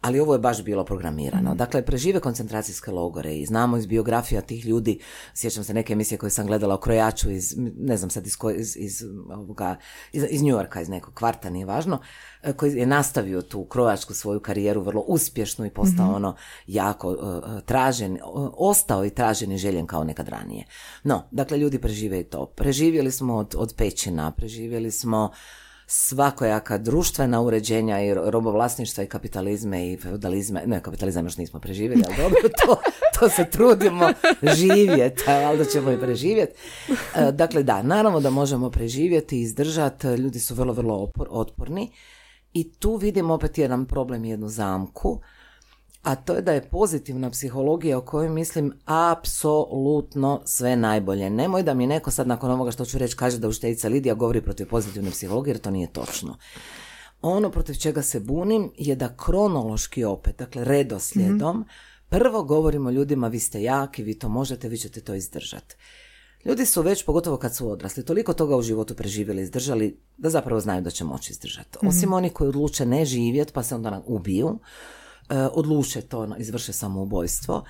[0.00, 1.54] ali ovo je baš bilo programirano.
[1.54, 4.98] Dakle, prežive koncentracijske logore i znamo iz biografija tih ljudi,
[5.34, 8.76] sjećam se neke emisije koje sam gledala o krojaču iz, ne znam sad iz, iz,
[8.76, 9.76] iz, ovoga,
[10.12, 12.00] iz, iz New Yorka, iz nekog kvarta, nije važno,
[12.42, 17.60] e, koji je nastavio tu krojačku svoju karijeru vrlo uspješnu i postao ono jako e,
[17.66, 18.18] tražen,
[18.56, 20.64] ostao i tražen i željen kao nekad ranije.
[21.04, 22.46] No, dakle, ljudi prežive i to.
[22.46, 25.30] Preživjeli smo od, od pećina, preživjeli smo
[25.86, 32.02] svakojaka društvena uređenja i ro- robovlasništva i kapitalizme i feudalizme, ne, kapitalizam još nismo preživjeli,
[32.06, 32.80] ali dobro, to,
[33.20, 34.08] to se trudimo
[34.56, 36.52] živjeti, ali da ćemo i preživjeti.
[37.16, 41.90] E, Dakle, da, naravno da možemo preživjeti i izdržati, ljudi su vrlo, vrlo otporni
[42.52, 45.20] i tu vidim opet jedan problem jednu zamku,
[46.06, 51.30] a to je da je pozitivna psihologija o kojoj mislim apsolutno sve najbolje.
[51.30, 54.40] Nemoj da mi neko sad nakon ovoga što ću reći kaže da učiteljica Lidija govori
[54.40, 56.36] protiv pozitivne psihologije jer to nije točno.
[57.22, 61.64] Ono protiv čega se bunim je da kronološki opet, dakle redoslijedom,
[62.08, 65.76] prvo govorimo ljudima vi ste jaki, vi to možete, vi ćete to izdržati.
[66.44, 70.60] Ljudi su već, pogotovo kad su odrasli, toliko toga u životu preživjeli, izdržali, da zapravo
[70.60, 71.78] znaju da će moći izdržati.
[71.78, 71.88] Mhm.
[71.88, 74.58] Osim oni koji odluče ne živjeti, pa se onda ubiju,
[75.52, 77.64] odluče to, izvrše samoubojstvo,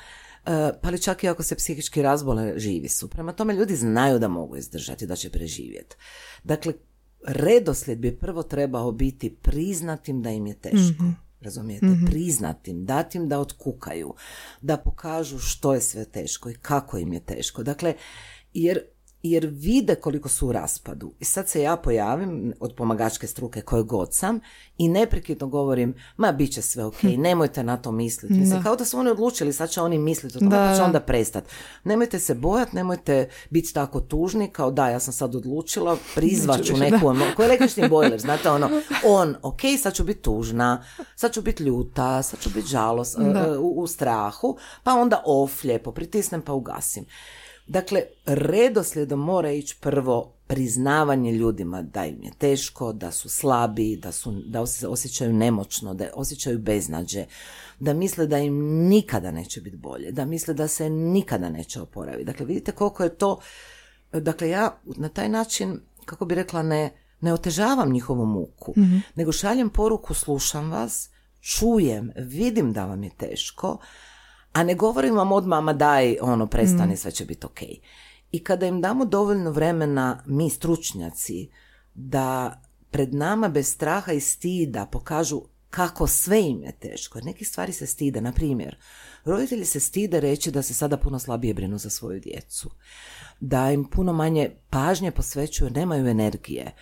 [0.46, 3.08] e, pa ali čak i ako se psihički razbole, živi su.
[3.08, 5.96] Prema tome, ljudi znaju da mogu izdržati, da će preživjeti.
[6.44, 6.72] Dakle,
[7.26, 11.04] redoslijed bi prvo trebao biti priznatim da im je teško.
[11.40, 11.86] Razumijete?
[12.06, 14.14] Priznatim, datim da otkukaju,
[14.60, 17.62] da pokažu što je sve teško i kako im je teško.
[17.62, 17.94] Dakle,
[18.54, 18.80] jer
[19.30, 21.12] jer vide koliko su u raspadu.
[21.20, 24.40] I sad se ja pojavim od pomagačke struke koje god sam
[24.78, 28.34] i neprekidno govorim, ma bit će sve ok, nemojte na to misliti.
[28.34, 30.78] Mislim, kao da su oni odlučili, sad će oni misliti o tome, Da, pa će
[30.80, 30.84] da.
[30.84, 31.50] onda prestati.
[31.84, 36.62] Nemojte se bojati, nemojte biti tako tužni, kao da, ja sam sad odlučila, prizvat ću
[36.62, 38.70] Neću više, neku, emo- ko električni bojler, znate ono,
[39.04, 40.84] on, ok, sad ću biti tužna,
[41.16, 43.16] sad ću biti ljuta, sad ću biti žalost,
[43.60, 47.04] u, u strahu, pa onda off, lijepo, pritisnem pa ugasim.
[47.66, 54.12] Dakle, redoslijedom mora ići prvo priznavanje ljudima da im je teško, da su slabi, da,
[54.12, 57.26] su, da osje- osjećaju nemoćno, da osjećaju beznađe,
[57.80, 58.54] da misle da im
[58.88, 62.24] nikada neće biti bolje, da misle da se nikada neće oporaviti.
[62.24, 63.40] Dakle, vidite koliko je to,
[64.12, 68.74] dakle ja na taj način, kako bi rekla, ne, ne otežavam njihovu muku,
[69.14, 73.78] nego šaljem poruku, slušam vas, čujem, vidim da vam je teško,
[74.56, 77.60] a ne govorim vam odmah, ma daj, ono, prestani, sve će biti ok.
[78.32, 81.48] I kada im damo dovoljno vremena, mi stručnjaci,
[81.94, 87.18] da pred nama bez straha i stida pokažu kako sve im je teško.
[87.18, 88.20] Jer Nekih stvari se stide.
[88.20, 88.76] Na primjer,
[89.24, 92.70] roditelji se stide reći da se sada puno slabije brinu za svoju djecu.
[93.40, 96.74] Da im puno manje pažnje posvećuju, nemaju energije.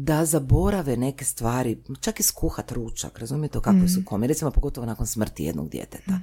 [0.00, 4.86] Da zaborave neke stvari, čak i skuhat ručak, razumijete o kakvoj su komi, recimo pogotovo
[4.86, 6.20] nakon smrti jednog djeteta.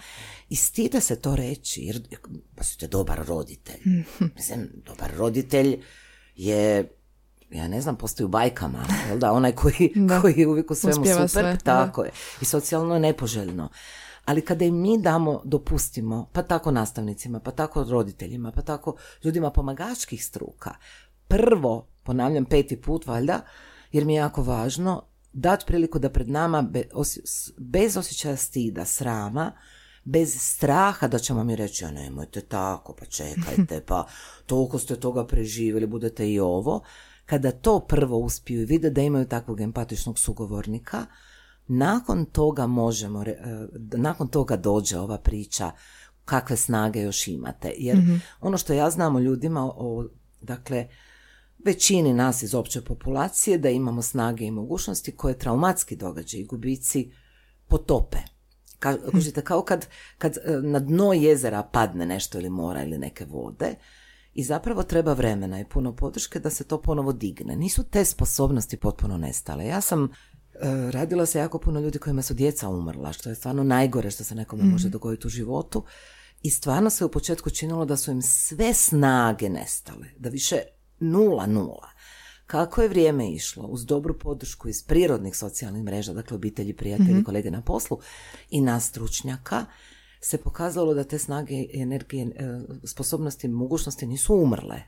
[0.50, 2.08] I stide se to reći, jer
[2.56, 3.80] pa ste dobar roditelj.
[4.36, 5.80] Mislim, dobar roditelj
[6.36, 6.90] je
[7.52, 10.22] ja ne znam, postoji u bajkama, jel da, onaj koji, Da.
[10.22, 11.58] koji je uvijek u svemu Uspijeva super, sve, da.
[11.58, 12.12] tako je.
[12.42, 13.70] I socijalno je nepoželjno.
[14.26, 19.52] Ali kada im mi damo, dopustimo, pa tako nastavnicima, pa tako roditeljima, pa tako ljudima
[19.52, 20.76] pomagačkih struka,
[21.28, 23.42] prvo, ponavljam peti put valjda,
[23.92, 26.70] jer mi je jako važno, dati priliku da pred nama
[27.58, 29.52] bez osjećaja stida, srama,
[30.04, 34.08] bez straha da ćemo mi reći, a nemojte tako, pa čekajte, pa
[34.46, 36.82] toliko ste toga preživjeli, budete i ovo.
[37.26, 41.06] Kada to prvo uspiju i vide da imaju takvog empatičnog sugovornika,
[41.68, 43.38] nakon toga možemo, e,
[43.98, 45.72] nakon toga dođe ova priča
[46.26, 47.74] kakve snage još imate.
[47.78, 47.98] Jer
[48.42, 50.06] ono što ja znam o ljudima, o,
[50.42, 50.88] dakle,
[51.66, 57.12] većini nas iz opće populacije, da imamo snage i mogućnosti koje traumatski događaj i gubici
[57.68, 58.18] potope.
[58.80, 63.26] Ka, kužite, kao kad, kad e, na dno jezera padne nešto ili mora ili neke
[63.26, 63.76] vode
[64.34, 67.56] i zapravo treba vremena i puno podrške da se to ponovo digne.
[67.56, 69.66] Nisu te sposobnosti potpuno nestale.
[69.66, 70.10] Ja sam e,
[70.92, 74.36] radila se jako puno ljudi kojima su djeca umrla, što je stvarno najgore što se
[74.36, 75.84] nekome može dogoditi u životu.
[76.44, 80.62] I stvarno se u početku činilo da su im sve snage nestale, da više
[81.00, 81.90] nula nula.
[82.48, 87.52] Kako je vrijeme išlo, uz dobru podršku iz prirodnih socijalnih mreža, dakle obitelji, prijatelji, kolege
[87.52, 88.00] na poslu
[88.50, 89.66] i nas stručnjaka,
[90.22, 94.82] se pokazalo da te snage, energije, e, sposobnosti, mogućnosti nisu umrle,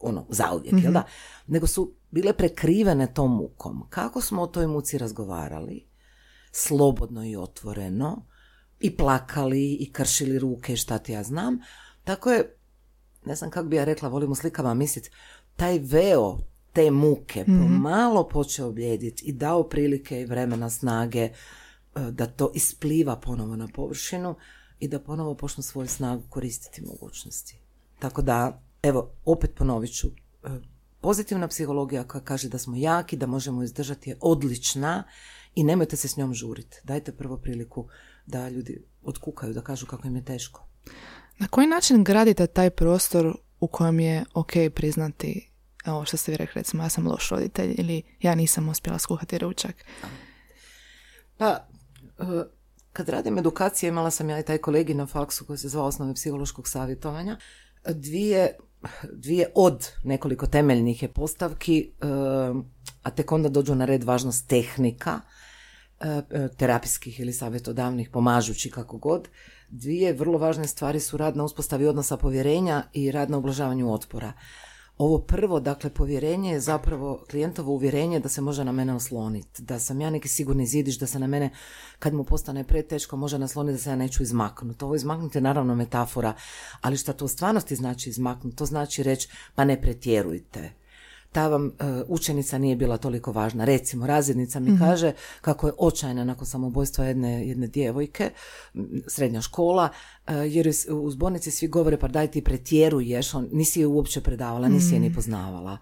[0.00, 1.02] ono, zauvijek, jel da?
[1.46, 3.86] Nego su bile prekrivene tom mukom.
[3.90, 5.88] Kako smo o toj muci razgovarali,
[6.52, 8.26] slobodno i otvoreno,
[8.80, 11.58] i plakali, i kršili ruke, šta ti ja znam,
[12.04, 12.56] tako je,
[13.24, 15.10] ne znam kako bi ja rekla, volim u slikama misliti,
[15.60, 16.38] taj veo
[16.72, 21.30] te muke pomalo počeo bljediti i dao prilike i vremena snage e,
[22.10, 24.34] da to ispliva ponovo na površinu
[24.78, 27.58] i da ponovo počnu svoju snagu koristiti mogućnosti.
[27.98, 30.08] Tako da, evo, opet ponovit ću,
[30.44, 30.48] e,
[31.00, 35.04] pozitivna psihologija koja kaže da smo jaki, da možemo izdržati je odlična
[35.54, 36.80] i nemojte se s njom žuriti.
[36.84, 37.88] Dajte prvo priliku
[38.26, 40.66] da ljudi otkukaju, da kažu kako im je teško.
[41.38, 45.49] Na koji način gradite taj prostor u kojem je ok priznati
[45.86, 49.38] ovo što ste vi rekli, recimo ja sam loš roditelj ili ja nisam uspjela skuhati
[49.38, 49.84] ručak.
[51.36, 51.66] Pa,
[52.18, 52.24] e,
[52.92, 56.14] kad radim edukacije, imala sam ja i taj kolegi na faksu koji se zvao osnove
[56.14, 57.36] psihološkog savjetovanja.
[57.88, 58.56] Dvije,
[59.12, 62.06] dvije od nekoliko temeljnih je postavki, e,
[63.02, 65.20] a tek onda dođu na red važnost tehnika,
[66.00, 69.28] e, terapijskih ili savjetodavnih, pomažući kako god.
[69.68, 74.32] Dvije vrlo važne stvari su rad na uspostavi odnosa povjerenja i rad na ublažavanju otpora.
[75.00, 79.78] Ovo prvo, dakle, povjerenje je zapravo klijentovo uvjerenje da se može na mene osloniti, da
[79.78, 81.50] sam ja neki sigurni zidiš, da se na mene,
[81.98, 84.84] kad mu postane preteško, može nasloniti da se ja neću izmaknuti.
[84.84, 86.34] Ovo izmaknuti je naravno metafora,
[86.80, 88.56] ali šta to u stvarnosti znači izmaknuti?
[88.56, 90.79] To znači reći, pa ne pretjerujte
[91.32, 91.70] ta vam e,
[92.08, 93.64] učenica nije bila toliko važna.
[93.64, 98.30] Recimo, razrednica mi kaže kako je očajna nakon samobojstva jedne, jedne djevojke,
[99.06, 99.88] srednja škola,
[100.26, 104.68] uh, jer u zbornici svi govore pa daj ti pretjeruješ, on, nisi je uopće predavala,
[104.68, 105.78] nisi je ni poznavala.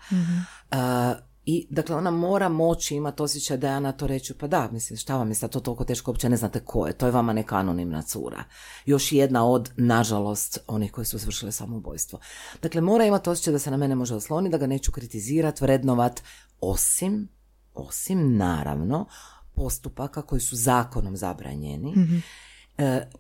[1.51, 4.97] I dakle ona mora moći imati osjećaj da ja na to reću, pa da, mislim,
[4.97, 7.33] šta vam je sad to toliko teško, uopće ne znate ko je, to je vama
[7.33, 8.45] neka anonimna cura.
[8.87, 12.19] Još jedna od, nažalost, onih koji su svršile samoubojstvo.
[12.63, 16.23] Dakle, mora imati osjećaj da se na mene može osloniti, da ga neću kritizirati, vrednovat,
[16.61, 17.29] osim,
[17.75, 19.07] osim, naravno,
[19.55, 22.23] postupaka koji su zakonom zabranjeni, mm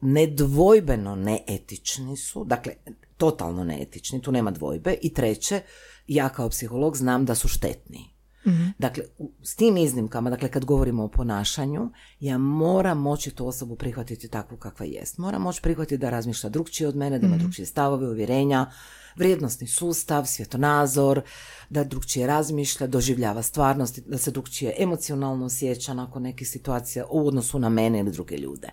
[0.00, 2.72] nedvojbeno neetični su, dakle,
[3.16, 4.94] totalno neetični, tu nema dvojbe.
[5.02, 5.62] I treće,
[6.06, 8.17] ja kao psiholog znam da su štetni.
[8.48, 8.64] Mhm.
[8.78, 9.04] Dakle,
[9.42, 14.56] s tim iznimkama, dakle kad govorimo o ponašanju, ja moram moći tu osobu prihvatiti takvu
[14.56, 15.18] kakva jest.
[15.18, 18.70] Moram moći prihvatiti da razmišlja drugčije od mene, da ima mm drugčije stavove, uvjerenja,
[19.16, 21.22] vrijednostni sustav, svjetonazor,
[21.70, 27.58] da drugčije razmišlja, doživljava stvarnost, da se drugčije emocionalno osjeća nakon nekih situacija u odnosu
[27.58, 28.68] na mene ili druge ljude.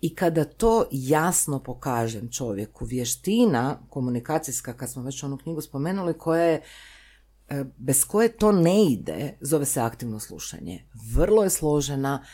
[0.00, 6.42] I kada to jasno pokažem čovjeku, vještina komunikacijska, kad smo već onu knjigu spomenuli, koja
[6.42, 6.62] je
[7.76, 10.84] bez koje to ne ide, zove se aktivno slušanje.
[11.14, 12.24] Vrlo je složena,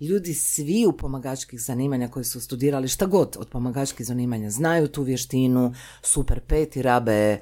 [0.00, 5.02] ljudi svi u pomagačkih zanimanja koji su studirali šta god od pomagačkih zanimanja znaju tu
[5.02, 7.38] vještinu, super pet i rabe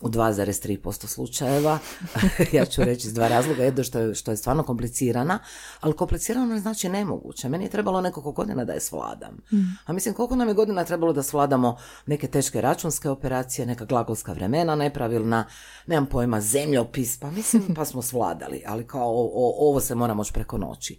[0.00, 1.78] u 2,3% slučajeva,
[2.52, 5.38] ja ću reći iz dva razloga, jedno što je, što je stvarno komplicirana,
[5.80, 7.48] ali komplicirano ne znači nemoguće.
[7.48, 9.34] Meni je trebalo nekoliko godina da je svladam.
[9.52, 9.56] Mm.
[9.86, 14.32] A mislim, koliko nam je godina trebalo da svladamo neke teške računske operacije, neka glagolska
[14.32, 15.44] vremena nepravilna,
[15.86, 20.58] nemam pojma, zemljopis, pa mislim, pa smo svladali, ali kao ovo se mora moći preko
[20.58, 20.98] noći.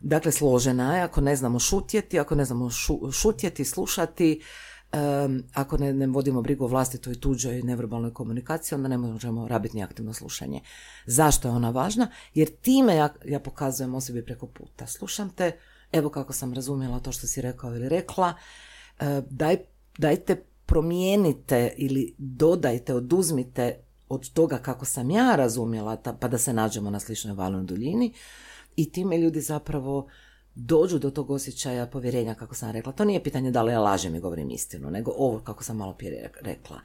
[0.00, 2.70] Dakle, složena je, ako ne znamo šutjeti, ako ne znamo
[3.12, 4.42] šutjeti, slušati,
[5.54, 9.82] ako ne, ne vodimo brigu o vlastitoj tuđoj neverbalnoj komunikaciji, onda ne možemo rabiti ni
[9.82, 10.60] aktivno slušanje.
[11.06, 12.08] Zašto je ona važna?
[12.34, 14.86] Jer time ja, ja pokazujem osobi preko puta.
[14.86, 15.52] Slušam te,
[15.92, 18.34] evo kako sam razumjela to što si rekao ili rekla,
[19.00, 19.56] e, daj,
[19.98, 23.76] dajte promijenite ili dodajte, oduzmite
[24.08, 28.12] od toga kako sam ja razumjela, pa da se nađemo na sličnoj valnoj duljini
[28.76, 30.08] i time ljudi zapravo
[30.54, 32.92] dođu do tog osjećaja povjerenja, kako sam rekla.
[32.92, 35.94] To nije pitanje da li ja lažem i govorim istinu, nego ovo, kako sam malo
[35.94, 36.80] prije rekla.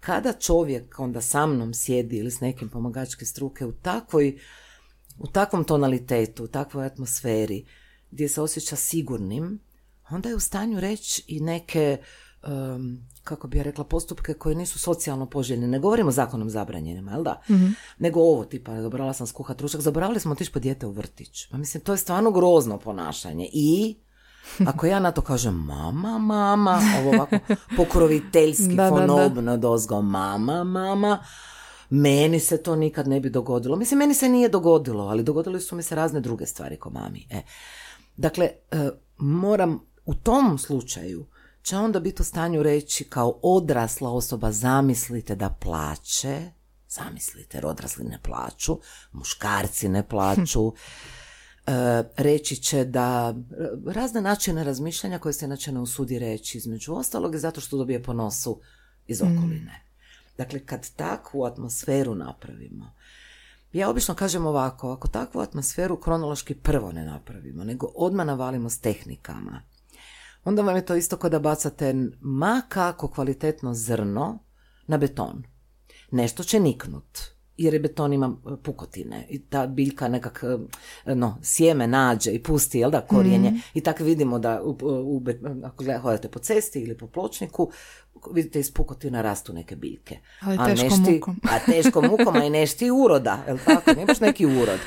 [0.00, 4.38] Kada čovjek onda sa mnom sjedi ili s nekim pomagačke struke u takvoj,
[5.18, 7.64] u takvom tonalitetu, u takvoj atmosferi,
[8.10, 9.60] gdje se osjeća sigurnim,
[10.10, 11.98] onda je u stanju reći i neke
[13.30, 15.66] kako bi ja rekla, postupke koje nisu socijalno poželjne.
[15.66, 17.40] Ne govorimo zakonom zabranjenima, jel da?
[17.48, 21.46] mm Nego ovo tipa, zaboravila sam skuhat ručak, zaboravili smo otići po dijete u vrtić.
[21.50, 23.48] Pa mislim, to je stvarno grozno ponašanje.
[23.52, 23.96] I
[24.66, 27.38] ako ja na to kažem mama, mama, ovo ovako
[27.76, 31.24] pokroviteljski, da, fonobno dozgo, mama, mama,
[31.90, 33.76] meni se to nikad ne bi dogodilo.
[33.76, 37.26] Mislim, meni se nije dogodilo, ali dogodile su mi se razne druge stvari ko mami.
[37.30, 37.42] E.
[38.16, 41.26] Dakle, e, moram u tom slučaju
[41.62, 46.50] će onda biti u stanju reći kao odrasla osoba zamislite da plaće,
[46.88, 48.78] zamislite jer odrasli ne plaću,
[49.12, 50.72] muškarci ne plaću,
[51.66, 51.72] e,
[52.16, 53.34] reći će da
[53.86, 58.02] razne načine razmišljanja koje se inače ne usudi reći između ostalog je zato što dobije
[58.02, 58.60] po nosu
[59.06, 59.24] iz mm.
[59.24, 59.84] okoline.
[60.38, 62.92] Dakle, kad takvu atmosferu napravimo,
[63.72, 68.78] ja obično kažem ovako, ako takvu atmosferu kronološki prvo ne napravimo, nego odmah navalimo s
[68.78, 69.62] tehnikama,
[70.44, 74.38] onda vam je to isto kao da bacate ma kako kvalitetno zrno
[74.86, 75.42] na beton.
[76.10, 77.18] Nešto će niknut,
[77.56, 80.44] jer je beton ima e, pukotine i ta biljka nekak,
[81.04, 83.50] e, no, sjeme nađe i pusti, jel da, korijenje.
[83.50, 83.60] Mm.
[83.74, 85.22] I tako vidimo da u, u,
[85.64, 87.70] ako hodate po cesti ili po pločniku,
[88.32, 90.18] vidite iz pukotina rastu neke biljke.
[90.40, 91.40] Ali a teškom mukom.
[91.42, 94.78] A teškom mukom, a i nešti uroda, jel tako, ne baš neki urod.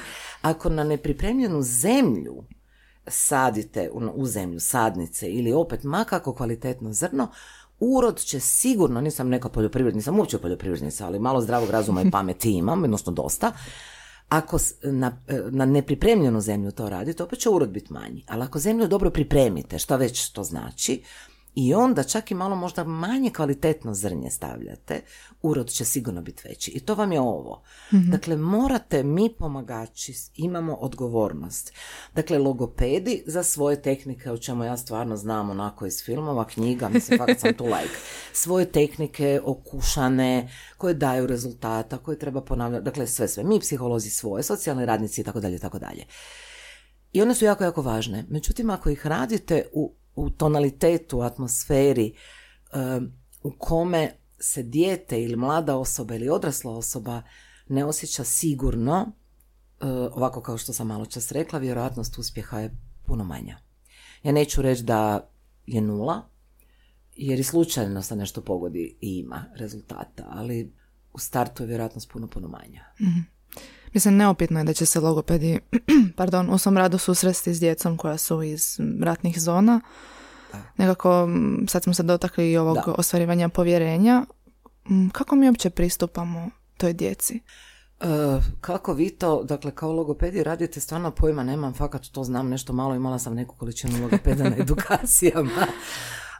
[0.41, 2.43] Ako na nepripremljenu zemlju
[3.07, 7.27] sadite u zemlju sadnice ili opet makako kvalitetno zrno,
[7.79, 12.51] urod će sigurno, nisam neka poljoprivrednica, sam uopće poljoprivrednica, ali malo zdravog razuma i pameti
[12.51, 13.51] imam, odnosno dosta,
[14.29, 18.25] ako na, e, na nepripremljenu zemlju to radite, opet će urod biti manji.
[18.27, 21.03] Ali ako zemlju dobro pripremite, što već to znači,
[21.55, 25.01] i onda čak i malo možda manje kvalitetno zrnje stavljate,
[25.41, 26.71] urod će sigurno biti veći.
[26.71, 27.63] I to vam je ovo.
[27.91, 31.73] Dakle, morate, mi pomagači imamo odgovornost.
[32.15, 37.17] Dakle, logopedi za svoje tehnike, o čemu ja stvarno znam onako iz filmova, knjiga, mislim,
[37.17, 37.97] fakat sam tu like.
[38.43, 43.43] Svoje tehnike okušane, koje daju rezultata, koje treba ponavljati, dakle, sve, sve.
[43.43, 46.05] Mi psiholozi svoje, socijalni radnici i tako dalje, tako dalje.
[47.13, 48.25] I one su jako, jako važne.
[48.29, 52.13] Međutim, ako ih radite u, u tonalitetu, atmosferi,
[53.43, 57.21] u kome se dijete ili mlada osoba ili odrasla osoba
[57.67, 59.01] ne osjeća sigurno,
[59.81, 63.57] uh, ovako kao što sam malo čas rekla, vjerojatnost uspjeha je puno manja.
[64.23, 65.29] Ja neću reći da
[65.65, 66.21] je nula,
[67.15, 70.73] jer i slučajno se nešto pogodi i ima rezultata, ali
[71.13, 72.85] u startu je vjerojatnost puno, puno manja.
[73.93, 75.59] Mislim, neopitno je da će se logopedi
[76.17, 79.81] pardon, u svom radu susresti s djecom koja su iz ratnih zona.
[80.77, 82.83] Nekako, m, sad smo se dotakli i ovog Da.
[82.87, 84.25] ostvarivanja povjerenja.
[85.11, 87.39] Kako mi uopće pristupamo toj djeci?
[87.99, 88.05] E,
[88.61, 92.95] kako vi to, dakle kao logopedi radite, stvarno pojma nemam, fakat to znam nešto malo,
[92.95, 95.67] imala sam neku količinu logopeda na edukacijama.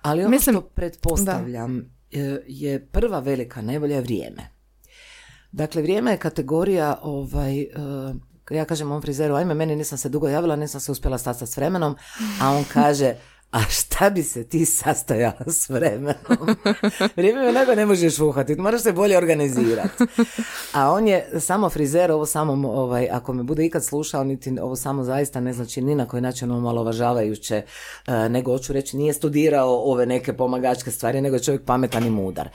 [0.02, 1.80] Ali ono Mislim- što pretpostavljam
[2.12, 4.53] e, je prva velika nevolja je vrijeme.
[5.54, 7.68] Dakle, vrijeme je kategorija, ovaj, e,
[8.50, 11.58] ja kažem ovom frizeru, ajme, meni nisam se dugo javila, nisam se uspjela sastati s
[11.58, 11.96] vremenom,
[12.42, 13.16] a on kaže,
[13.54, 16.16] a šta bi se ti sastojala s vremenom?
[17.18, 20.04] Vrijeme me nego ne možeš uhvatiti, moraš se bolje organizirati.
[20.74, 24.76] A on je samo frizer, ovo samo, ovaj, ako me bude ikad slušao, niti ovo
[24.76, 27.56] samo zaista ne znači ni na koji način omalovažavajuće,
[28.08, 32.10] e, nego hoću reći nije studirao ove neke pomagačke stvari, nego je čovjek pametan i
[32.10, 32.50] mudar.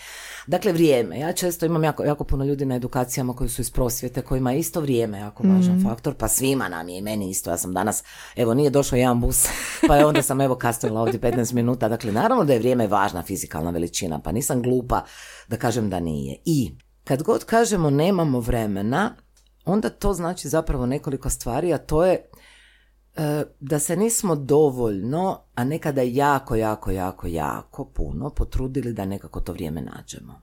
[0.48, 1.18] Dakle, vrijeme.
[1.18, 4.58] Ja često imam jako, jako puno ljudi na edukacijama koji su iz prosvjete, kojima je
[4.58, 7.50] isto vrijeme jako važan faktor, pa svima nam je i meni isto.
[7.50, 8.04] Ja sam danas,
[8.36, 9.46] evo, nije došao jedan bus,
[9.88, 10.54] pa je onda sam evo
[10.88, 11.88] kasnila ovdje 15 minuta.
[11.88, 15.04] Dakle, naravno da je vrijeme važna fizikalna veličina, pa nisam glupa
[15.48, 16.36] da kažem da nije.
[16.44, 16.70] I
[17.04, 19.16] kad god kažemo nemamo vremena,
[19.64, 22.14] onda to znači zapravo nekoliko stvari, a to je
[23.16, 29.40] e, da se nismo dovoljno, a nekada jako, jako, jako, jako puno potrudili da nekako
[29.40, 30.40] to vrijeme nađemo.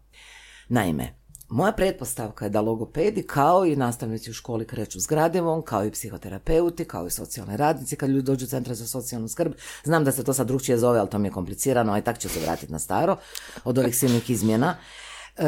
[0.69, 1.24] Naime,
[1.55, 5.91] moja pretpostavka je da logopedi kao i nastavnici u školi kreću s gradivom, kao i
[5.91, 10.11] psihoterapeuti, kao i socijalni radnici, kad ljudi dođu u centra za socijalnu skrb, znam da
[10.11, 12.39] se to sad drugčije zove, ali to mi je komplicirano, a i tak ću se
[12.39, 13.17] vratiti na staro
[13.63, 14.75] od ovih silnih izmjena.
[15.37, 15.43] E,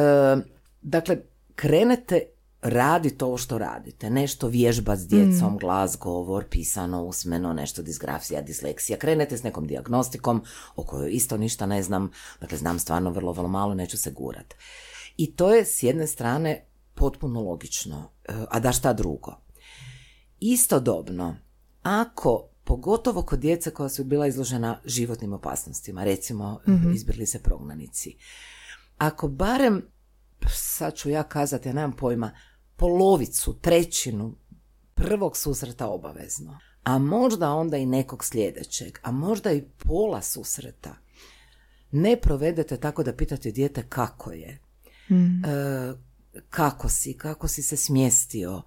[0.81, 1.17] dakle,
[1.55, 2.21] krenete
[2.61, 8.97] raditi ovo što radite, nešto vježbati s djecom, glas, govor, pisano, usmeno, nešto disgrafija, disleksija,
[8.97, 10.43] krenete s nekom dijagnostikom
[10.75, 14.53] o kojoj isto ništa ne znam, dakle znam stvarno vrlo, vrlo malo, neću se gurat.
[15.17, 19.37] I to je s jedne strane potpuno logično, e, a da šta drugo?
[20.39, 21.35] Istodobno,
[21.81, 26.59] ako pogotovo kod djece koja su bila izložena životnim opasnostima, recimo
[26.95, 28.17] izbjegli se prognanici,
[28.97, 29.81] ako barem,
[30.49, 32.31] sad ću ja kazati, ja nemam pojma,
[32.75, 34.35] polovicu, trećinu
[34.93, 40.95] prvog susreta obavezno, a možda onda i nekog sljedećeg, a možda i pola susreta,
[41.91, 44.59] ne provedete tako da pitate dijete kako je,
[45.09, 45.93] E,
[46.49, 48.61] kako si, kako si se smjestio,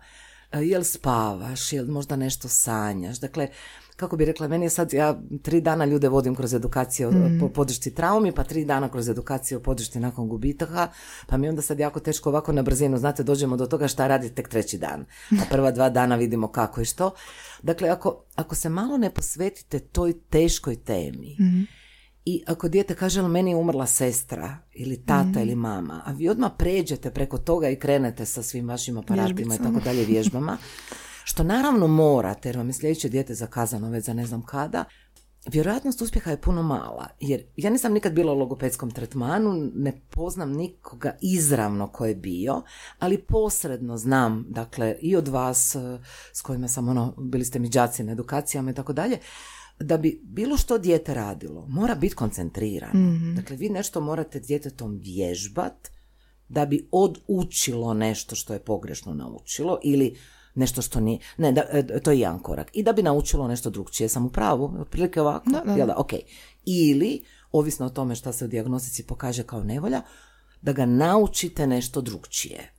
[0.53, 3.21] E, jel spavaš, jel možda nešto sanjaš.
[3.21, 3.49] Dakle,
[3.97, 7.49] kako bi rekla, meni je sad, ja tri dana ljude vodim kroz edukaciju o po
[7.49, 10.89] podršci traumi, pa tri dana kroz edukaciju o podršci nakon gubitaka,
[11.27, 14.35] pa mi onda sad jako teško ovako na brzinu, znate, dođemo do toga šta radi
[14.35, 15.05] tek treći dan.
[15.31, 17.11] Pa prva dva dana vidimo kako i što.
[17.63, 21.37] Dakle, ako, ako se malo ne posvetite toj teškoj temi,
[22.31, 26.29] i ako dijete kaže, ali meni je umrla sestra ili tata ili mama, a vi
[26.29, 30.57] odmah pređete preko toga i krenete sa svim vašim aparatima i tako dalje vježbama,
[31.25, 34.85] što naravno morate, jer vam je sljedeće dijete zakazano već za ne znam kada,
[35.47, 37.07] vjerojatnost uspjeha je puno mala.
[37.21, 42.63] Jer ja nisam nikad bila u logopedskom tretmanu, ne poznam nikoga izravno ko je bio,
[42.99, 45.99] ali posredno znam, dakle, i od vas eh,
[46.33, 49.19] s kojima sam, ono, bili ste mi đaci na edukacijama i tako dalje,
[49.81, 52.93] da bi bilo što dijete radilo, mora biti koncentrirano.
[53.37, 55.89] Dakle, vi nešto morate djetetom vježbat
[56.49, 60.17] da bi odučilo nešto što je pogrešno naučilo ili
[60.55, 62.71] nešto što nije, ne, da, e, to je jedan korak.
[62.73, 65.95] I da bi naučilo nešto drugčije, sam u pravu, otprilike ovako, Da, da, Jel da,
[65.97, 66.13] ok.
[66.65, 70.03] Ili, ovisno o tome šta se u dijagnostici pokaže kao nevolja,
[70.63, 72.73] da ga naučite nešto drugčije.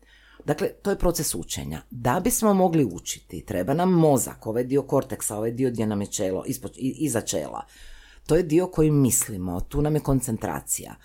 [0.45, 1.81] Dakle, to je proces učenja.
[1.89, 6.07] Da bismo mogli učiti, treba nam mozak, ovaj dio korteksa, ovaj dio gdje nam je
[6.07, 7.65] čelo, ispod, iza čela.
[8.27, 10.95] To je dio koji mislimo, tu nam je koncentracija.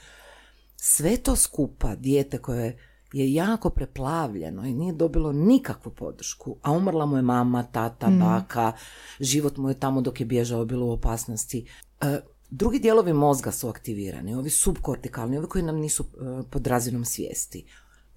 [0.77, 2.79] Sve to skupa, dijete koje
[3.13, 8.73] je jako preplavljeno i nije dobilo nikakvu podršku, a umrla mu je mama, tata, baka,
[9.21, 11.67] život mu je tamo dok je bježao bilo u opasnosti.
[12.01, 12.21] E,
[12.51, 17.65] drugi dijelovi mozga su aktivirani, ovi subkortikalni, ovi koji nam nisu e, pod razinom svijesti.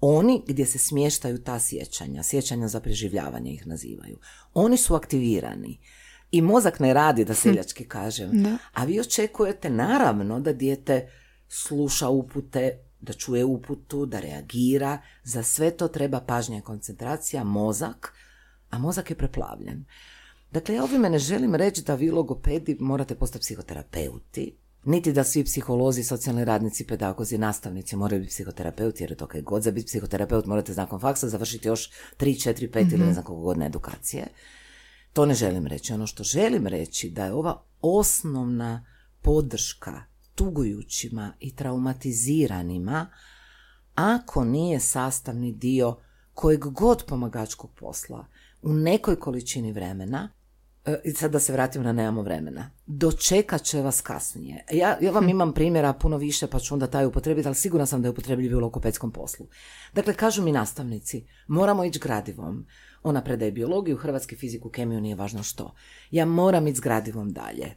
[0.00, 4.18] Oni gdje se smještaju ta sjećanja, sjećanja za preživljavanje ih nazivaju,
[4.54, 5.80] oni su aktivirani.
[6.30, 8.42] I mozak ne radi, da seljački kažem.
[8.42, 8.56] Da.
[8.72, 11.10] A vi očekujete naravno da dijete
[11.48, 14.98] sluša upute, da čuje uputu, da reagira.
[15.24, 18.14] Za sve to treba pažnja i koncentracija, mozak,
[18.70, 19.84] a mozak je preplavljen.
[20.52, 25.44] Dakle, ja ovime ne želim reći da vi logopedi morate postati psihoterapeuti, niti da svi
[25.44, 29.86] psiholozi, socijalni radnici, pedagozi, nastavnici moraju biti psihoterapeuti, jer je to kaj god za biti
[29.86, 34.26] psihoterapeut morate nakon faksa završiti još 3, 4, 5 ili ne znam koliko godina edukacije.
[35.12, 35.92] To ne želim reći.
[35.92, 38.86] Ono što želim reći da je ova osnovna
[39.22, 40.02] podrška
[40.34, 43.06] tugujućima i traumatiziranima
[43.94, 45.96] ako nije sastavni dio
[46.34, 48.26] kojeg god pomagačkog posla
[48.62, 50.28] u nekoj količini vremena
[51.04, 52.70] i sad da se vratim na nemamo vremena.
[52.86, 54.64] Dočekat će vas kasnije.
[54.72, 58.02] Ja, ja vam imam primjera puno više pa ću onda taj upotrebiti, ali sigurna sam
[58.02, 59.46] da je upotrebljiv u logopedskom poslu.
[59.94, 62.66] Dakle, kažu mi nastavnici, moramo ići gradivom.
[63.02, 65.74] Ona predaje biologiju, hrvatski fiziku, kemiju, nije važno što.
[66.10, 67.64] Ja moram ići s gradivom dalje.
[67.64, 67.76] E,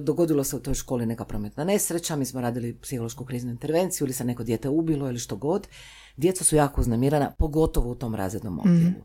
[0.00, 4.12] dogodilo se u toj školi neka prometna nesreća, mi smo radili psihološku kriznu intervenciju ili
[4.12, 5.68] se neko dijete ubilo ili što god.
[6.16, 9.04] Djeca su jako uznamirana, pogotovo u tom razrednom odjelu.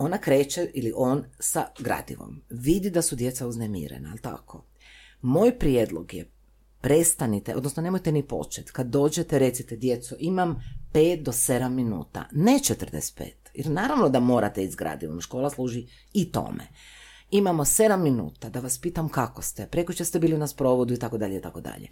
[0.00, 2.42] Ona kreće ili on sa gradivom.
[2.50, 4.64] Vidi da su djeca uznemirena, ali tako?
[5.22, 6.30] Moj prijedlog je
[6.80, 8.70] prestanite, odnosno nemojte ni počet.
[8.70, 13.24] Kad dođete, recite djeco, imam 5 do 7 minuta, ne 45.
[13.54, 16.66] Jer naravno da morate iz gradivom, škola služi i tome.
[17.30, 21.18] Imamo 7 minuta da vas pitam kako ste, preko ste bili na sprovodu i tako
[21.18, 21.88] dalje i tako dalje.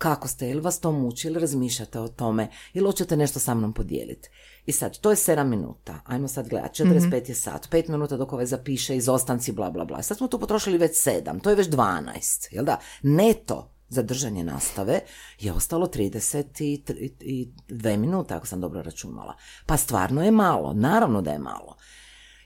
[0.00, 3.72] Kako ste, ili vas to muči, ili razmišljate o tome, ili hoćete nešto sa mnom
[3.72, 4.28] podijeliti.
[4.66, 8.32] I sad, to je 7 minuta, ajmo sad gledati, 45 je sat, 5 minuta dok
[8.32, 10.02] ovaj zapiše, izostanci, bla, bla, bla.
[10.02, 12.78] Sad smo tu potrošili već 7, to je već 12, jel da?
[13.02, 15.00] Neto za držanje nastave
[15.38, 19.34] je ostalo 32 minuta, ako sam dobro računala.
[19.66, 21.76] Pa stvarno je malo, naravno da je malo.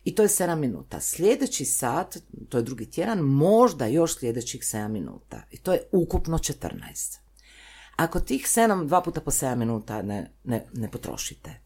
[0.04, 1.00] I to je 7 minuta.
[1.00, 2.16] Sljedeći sat,
[2.48, 5.42] to je drugi tjedan, možda još sljedećih 7 minuta.
[5.50, 7.23] I to je ukupno 14.
[7.96, 11.60] Ako tih 7, dva puta po 7 minuta ne, ne, ne potrošite,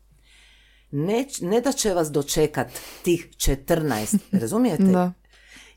[0.91, 2.69] ne, ne da će vas dočekat
[3.03, 4.85] tih 14, razumijete?
[4.85, 5.13] Da.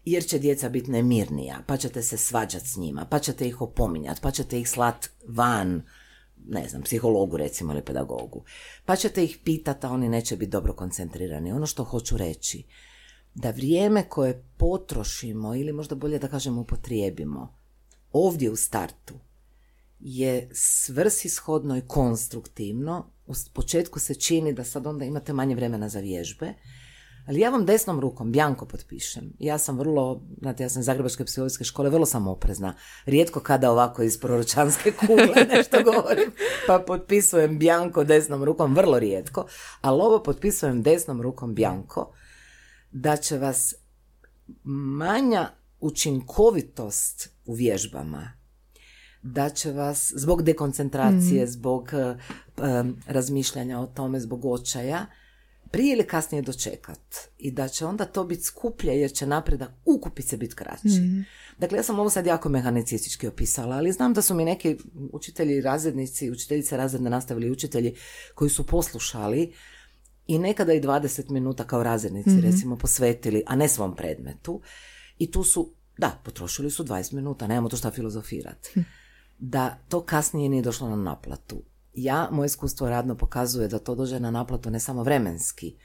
[0.06, 4.22] Jer će djeca biti nemirnija, pa ćete se svađati s njima, pa ćete ih opominjati,
[4.22, 5.84] pa ćete ih slat van,
[6.48, 8.44] ne znam, psihologu recimo ili pedagogu.
[8.86, 11.52] Pa ćete ih pitati, a oni neće biti dobro koncentrirani.
[11.52, 12.64] Ono što hoću reći,
[13.34, 17.56] da vrijeme koje potrošimo, ili možda bolje da kažemo upotrijebimo,
[18.12, 19.14] ovdje u startu,
[20.02, 23.12] je svrsishodno i konstruktivno.
[23.28, 26.54] U početku se čini da sad onda imate manje vremena za vježbe,
[27.28, 29.34] ali ja vam desnom rukom, bjanko potpišem.
[29.40, 32.74] Ja sam vrlo, znate, ja sam iz Zagrebačke psihološke škole, vrlo sam oprezna.
[33.06, 36.32] Rijetko kada ovako iz proročanske kugle nešto govorim,
[36.68, 39.48] pa potpisujem bjanko desnom rukom, vrlo rijetko,
[39.82, 42.14] ali ovo potpisujem desnom rukom bjanko,
[42.92, 43.74] da će vas
[44.64, 45.50] manja
[45.80, 48.41] učinkovitost u vježbama
[49.24, 52.18] da će vas zbog dekoncentracije, zbog uh,
[53.08, 55.06] razmišljanja o tome, zbog očaja,
[55.72, 57.18] prije ili kasnije dočekat.
[57.38, 61.24] I da će onda to biti skuplje jer će napredak ukupice biti kraći.
[61.58, 64.78] Dakle, ja sam ovo sad jako mehanicistički opisala, ali znam da su mi neki
[65.12, 67.96] učitelji, razrednici, učiteljice razredne nastavili učitelji
[68.36, 69.54] koji su poslušali
[70.28, 74.62] i nekada i 20 minuta kao razrednici recimo posvetili, a ne svom predmetu.
[75.18, 78.84] I tu su, da, potrošili su 20 minuta, nemamo to šta filozofirati
[79.44, 81.62] da to kasnije nije došlo na naplatu.
[81.94, 85.76] Ja, moje iskustvo radno pokazuje da to dođe na naplatu ne samo vremenski,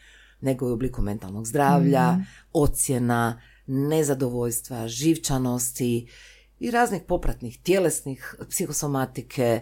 [0.41, 2.21] nego i u obliku mentalnog zdravlja, Mhm.
[2.53, 6.09] ocjena, nezadovoljstva, živčanosti
[6.59, 9.61] i raznih popratnih tjelesnih, psihosomatike.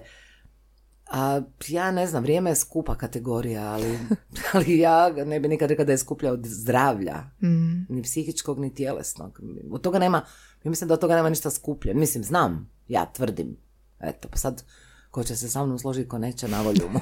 [1.11, 3.99] A ja ne znam, vrijeme je skupa kategorija, ali,
[4.53, 7.25] ali ja ne bi nikad rekla da je skuplja od zdravlja.
[7.43, 7.81] Mhm.
[7.89, 9.41] Ni psihičkog, ni tjelesnog.
[9.71, 10.25] Od toga nema,
[10.65, 11.95] ja mislim da od toga nema ništa skuplje.
[11.95, 13.64] Mislim, znam, ja tvrdim.
[14.01, 14.65] Eto, pa sad,
[15.11, 17.01] ko će se sa mnom složiti, ko neće, na volju mu.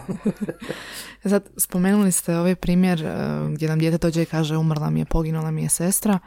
[1.31, 3.15] Sad, spomenuli ste ovaj primjer e,
[3.55, 6.19] gdje nam dijete dođe i kaže umrla mi je, poginula mi je sestra.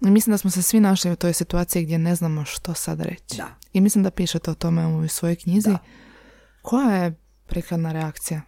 [0.00, 3.00] I mislim da smo se svi našli u toj situaciji gdje ne znamo što sad
[3.00, 3.36] reći.
[3.36, 3.48] Da.
[3.72, 5.70] I mislim da pišete o tome u svojoj knjizi.
[5.70, 5.78] Da.
[6.62, 7.14] Koja je
[7.46, 8.42] prikladna reakcija?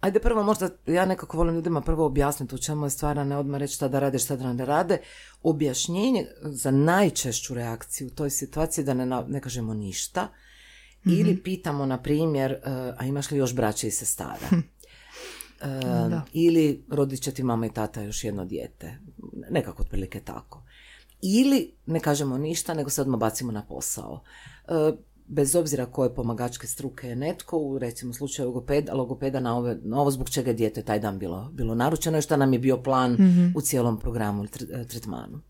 [0.00, 3.36] Ajde prvo možda, ja nekako volim ljudima prvo objasniti u čemu je stvar, a ne
[3.36, 4.98] odmah reći šta da rade, šta da ne rade.
[5.42, 10.28] Objašnjenje za najčešću reakciju u toj situaciji da ne, ne kažemo ništa.
[11.04, 12.58] Ili pitamo, na primjer, e,
[12.98, 14.48] a imaš li još braće i sestara?
[15.60, 16.22] E, Da.
[16.32, 18.98] ili rodit će ti mama i tata još jedno dijete.
[19.50, 20.62] Nekako otprilike tako.
[21.22, 24.22] Ili ne kažemo ništa, nego se odmah bacimo na posao.
[25.26, 29.78] E, bez obzira koje pomagačke struke je netko, u recimo slučaju logopeda, logopeda na, ove,
[29.82, 32.58] na ovo zbog čega je dijete taj dan bilo, bilo naručeno i šta nam je
[32.58, 33.16] bio plan
[33.56, 35.40] u cijelom programu ili tretmanu.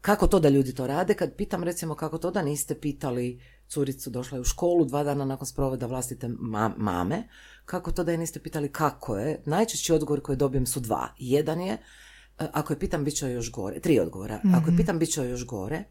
[0.00, 1.14] Kako to da ljudi to rade?
[1.14, 5.24] Kad pitam recimo kako to da niste pitali curicu, došla je u školu dva dana
[5.24, 6.28] nakon sproveda vlastite
[6.76, 7.28] mame,
[7.64, 9.42] kako to da je niste pitali kako je?
[9.46, 11.08] Najčešći odgovor koji dobijem su dva.
[11.18, 11.78] Jedan je, e,
[12.52, 13.80] ako je pitam, bit će još gore.
[13.80, 14.40] Tri odgovora.
[14.54, 15.84] Ako je pitam, bit će još gore.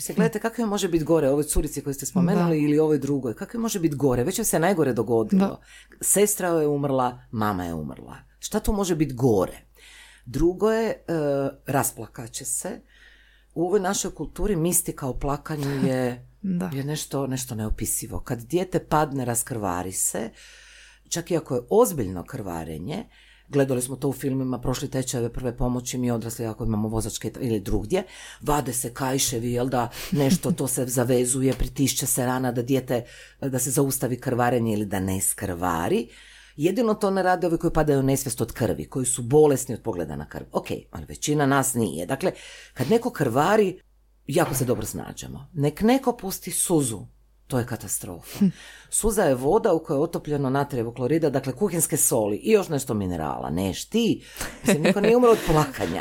[0.00, 3.34] Mislim, gledajte, kako je može biti gore ovoj curici koju ste spomenuli ili ovoj drugoj?
[3.34, 4.24] Kako je može biti gore?
[4.24, 5.60] Već je se najgore dogodilo.
[6.00, 8.16] Sestra je umrla, mama je umrla.
[8.38, 9.60] Šta tu može biti gore?
[10.26, 12.80] Drugo je, uh, rasplakat će se.
[13.54, 16.28] U ovoj našoj kulturi mistika o plakanju je,
[16.76, 18.20] je nešto, nešto neopisivo.
[18.20, 20.30] Kad dijete padne, raskrvari se,
[21.08, 23.04] čak i ako je ozbiljno krvarenje,
[23.50, 27.60] gledali smo to u filmima, prošli tečajeve prve pomoći, mi odrasli ako imamo vozačke ili
[27.60, 28.04] drugdje,
[28.40, 33.04] vade se kajševi, jel da nešto to se zavezuje, pritišće se rana da dijete,
[33.40, 36.08] da se zaustavi krvarenje ili da ne skrvari.
[36.56, 40.16] Jedino to ne rade ovi koji padaju nesvijest od krvi, koji su bolesni od pogleda
[40.16, 40.44] na krv.
[40.52, 42.06] Ok, ali većina nas nije.
[42.06, 42.32] Dakle,
[42.74, 43.80] kad neko krvari,
[44.26, 45.48] jako se dobro snađemo.
[45.52, 47.06] Nek neko pusti suzu,
[47.50, 48.38] to je katastrofa.
[48.90, 52.94] Suza je voda u kojoj je otopljeno natrijevo klorida, dakle kuhinske soli i još nešto
[52.94, 53.50] minerala.
[53.50, 54.24] Neš ti,
[54.62, 56.00] mislim, niko nije umro od plakanja.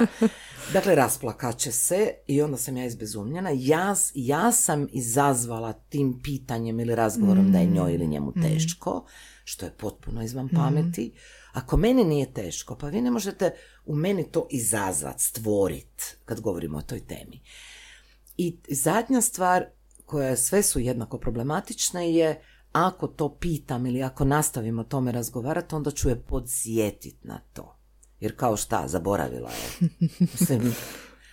[0.74, 3.50] Dakle, rasplakaće se i onda sam ja izbezumljena.
[3.54, 8.42] Ja, ja sam izazvala tim pitanjem ili razgovorom da je njoj ili njemu hm.
[8.42, 9.06] teško,
[9.44, 10.56] što je potpuno izvan hm.
[10.56, 11.14] pameti.
[11.54, 13.52] Ako meni nije teško, pa vi ne možete
[13.86, 17.42] u meni to izazvat, stvorit, kad govorimo o toj temi.
[18.38, 19.66] I zadnja stvar,
[20.10, 22.42] koje sve su jednako problematične je
[22.72, 27.76] ako to pitam ili ako nastavimo tome razgovarati, onda ću je podsjetit na to.
[28.20, 29.90] Jer kao šta, zaboravila je.
[30.20, 30.76] Mislim,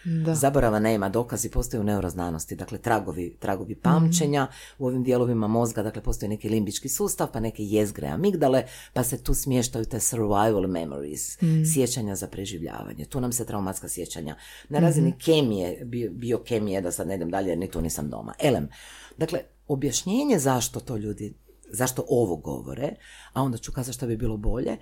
[0.07, 0.35] da.
[0.35, 4.47] Zaborava nema, dokazi postoje u neuroznanosti, dakle tragovi, tragovi pamćenja
[4.79, 9.23] u ovim dijelovima mozga, dakle postoji neki limbički sustav, pa neke jezgre amigdale, pa se
[9.23, 11.65] tu smještaju te survival memories, mm.
[11.75, 13.05] sjećanja za preživljavanje.
[13.05, 14.37] Tu nam se traumatska sjećanja.
[14.69, 18.35] Na razini mm kemije, biokemije, da sad ne idem dalje jer ni tu nisam doma.
[18.39, 18.69] Elem,
[19.17, 21.35] dakle, objašnjenje zašto to ljudi,
[21.73, 22.95] zašto ovo govore,
[23.33, 24.77] a onda ću kazati što bi bilo bolje,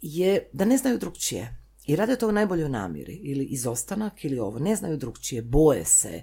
[0.00, 1.57] je da ne znaju drugčije.
[1.88, 6.22] I rade to u najboljoj namjeri, ili izostanak ili ovo, ne znaju drugčije, boje se.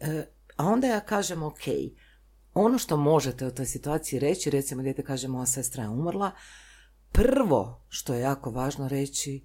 [0.00, 0.26] E,
[0.56, 1.62] a onda ja kažem, ok,
[2.54, 6.30] ono što možete u toj situaciji reći, recimo dijete kaže moja sestra je umrla,
[7.12, 9.44] prvo što je jako važno reći,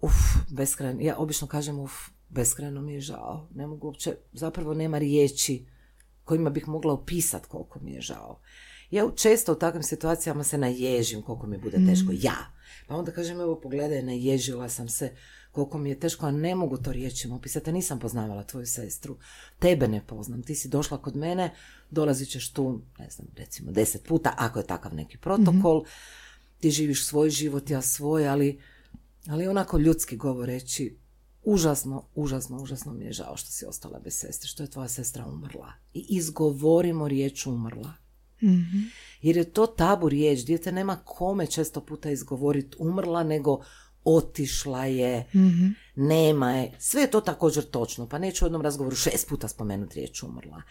[0.00, 0.14] uf,
[0.50, 1.92] beskrajno, ja obično kažem uf,
[2.28, 5.66] beskrajno mi je žao, ne mogu uopće, zapravo nema riječi
[6.24, 8.40] kojima bih mogla opisati koliko mi je žao.
[8.90, 12.12] Ja često u takvim situacijama se naježim koliko mi bude teško.
[12.12, 12.18] Mm.
[12.20, 12.36] Ja.
[12.86, 15.12] Pa onda kažem, evo pogledaj, naježila sam se
[15.52, 17.72] koliko mi je teško, a ne mogu to riječima opisati.
[17.72, 19.16] Nisam poznavala tvoju sestru.
[19.58, 20.42] Tebe ne poznam.
[20.42, 21.54] Ti si došla kod mene,
[21.90, 25.80] dolazit ćeš tu, ne znam, recimo deset puta, ako je takav neki protokol.
[25.80, 25.86] mm
[26.60, 28.60] Ti živiš svoj život, ja svoj, ali,
[29.26, 30.96] ali onako ljudski govoreći,
[31.44, 35.26] užasno, užasno, užasno mi je žao što si ostala bez sestre, što je tvoja sestra
[35.26, 35.72] umrla.
[35.94, 37.92] I izgovorimo riječ umrla.
[38.42, 38.90] Mm
[39.22, 43.60] Jer je to tabu riječ, dijete nema kome često puta izgovoriti umrla, nego
[44.04, 46.72] otišla je, mm nema je.
[46.78, 50.62] Sve je to također točno, pa neću u jednom razgovoru šest puta spomenuti riječ umrla.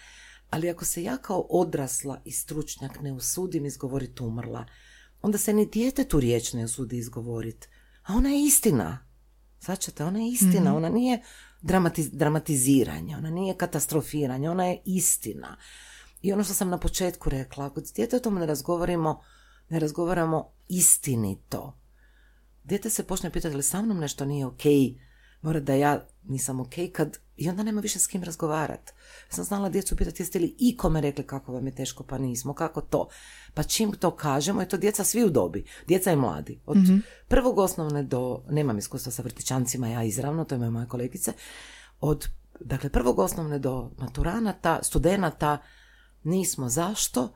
[0.50, 4.66] Ali ako se ja kao odrasla i stručnjak ne usudim izgovoriti umrla,
[5.22, 7.68] onda se ni dijete tu riječ ne usudi izgovoriti.
[8.04, 9.06] A ona je istina.
[9.60, 10.76] Svačate, ona je istina, mhm.
[10.76, 11.22] ona nije
[12.12, 15.58] dramatiziranje, ona nije katastrofiranje, ona je istina.
[16.22, 19.22] I ono što sam na početku rekla, ako s djetetom ne razgovaramo,
[19.70, 21.80] ne razgovaramo istinito,
[22.64, 24.64] dijete se počne pitati li sa mnom nešto nije ok,
[25.42, 28.92] mora da ja nisam ok, kad i onda nema više s kim razgovarati.
[29.30, 32.54] Ja sam znala djecu pitati jeste li ikome rekli kako vam je teško, pa nismo,
[32.54, 33.08] kako to.
[33.54, 36.60] Pa čim to kažemo, je to djeca svi u dobi, djeca i mladi.
[36.66, 41.34] Od mm prvog osnovne do, nemam iskustva sa vrtićancima, ja izravno, to imaju moje kolegice,
[42.00, 42.28] od
[42.60, 45.58] dakle, prvog osnovne do maturanata, studenata,
[46.24, 47.34] nismo zašto,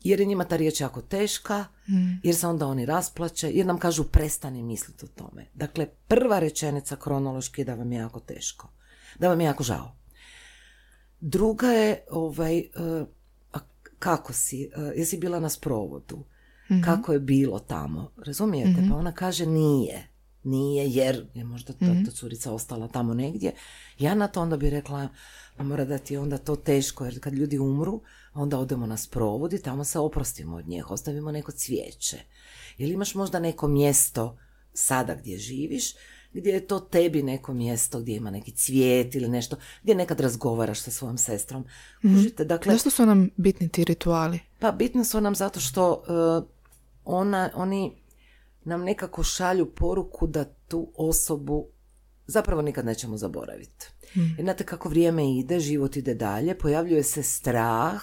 [0.00, 2.20] jer je njima ta riječ jako teška, mm.
[2.22, 5.46] jer se onda oni rasplaće, jer nam kažu prestani misliti o tome.
[5.54, 8.70] Dakle, prva rečenica kronološki je da vam je jako teško,
[9.18, 9.96] da vam je jako žao.
[11.20, 13.06] Druga je, ovaj, uh,
[13.98, 16.16] kako si, uh, jesi bila na sprovodu,
[16.70, 18.80] mm kako je bilo tamo, razumijete?
[18.80, 20.08] mm Pa ona kaže nije,
[20.44, 23.52] nije jer je možda ta, ta curica ostala tamo negdje.
[23.98, 25.08] Ja na to onda bi rekla,
[25.62, 28.00] mora da ti onda to teško, jer kad ljudi umru,
[28.34, 32.18] onda odemo na sprovod i tamo se oprostimo od njih, ostavimo neko cvijeće.
[32.78, 34.38] Ili imaš možda neko mjesto
[34.74, 35.94] sada gdje živiš,
[36.32, 40.80] gdje je to tebi neko mjesto gdje ima neki cvijet ili nešto, gdje nekad razgovaraš
[40.80, 41.64] sa svojom sestrom.
[42.02, 44.40] Kužite, dakle, Zašto su nam bitni ti rituali?
[44.58, 46.48] pa bitni su nam zato što uh,
[47.04, 48.02] ona, oni
[48.64, 51.66] nam nekako šalju poruku da tu osobu
[52.26, 53.86] zapravo nikad nećemo zaboraviti.
[54.14, 58.02] Jer znate kako vrijeme ide, život ide dalje, pojavljuje se strah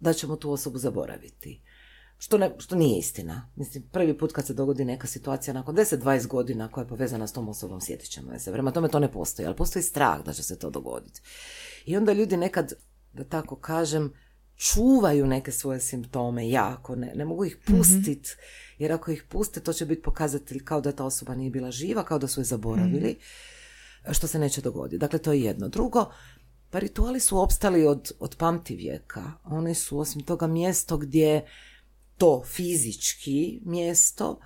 [0.00, 1.60] da ćemo tu osobu zaboraviti.
[2.18, 3.50] Što, ne, što nije istina.
[3.56, 7.32] Mislim, prvi put kad se dogodi neka situacija nakon 10-20 godina koja je povezana s
[7.32, 8.52] tom osobom, sjetit ćemo je se.
[8.52, 11.20] Prema tome to ne postoji, ali postoji strah da će se to dogoditi.
[11.84, 12.72] I onda ljudi nekad,
[13.12, 14.12] da tako kažem,
[14.56, 18.30] čuvaju neke svoje simptome jako, ne, ne mogu ih pustiti,
[18.78, 22.04] jer ako ih puste, to će biti pokazatelj kao da ta osoba nije bila živa,
[22.04, 23.16] kao da su je zaboravili,
[24.12, 24.98] što se neće dogoditi.
[24.98, 25.68] Dakle, to je jedno.
[25.68, 26.10] Drugo,
[26.70, 29.32] pa rituali su opstali od, od pamti vijeka.
[29.44, 31.46] Oni su, osim toga, mjesto gdje
[32.18, 34.40] to fizički mjesto,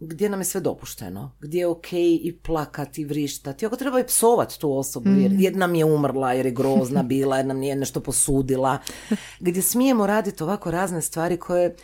[0.00, 3.66] gdje nam je sve dopušteno, gdje je ok i plakati i vrištati.
[3.66, 7.36] Ako treba i psovat tu osobu, jer, jer nam je umrla, jer je grozna bila,
[7.36, 8.78] jer nam nije nešto posudila.
[9.40, 11.76] Gdje smijemo raditi ovako razne stvari koje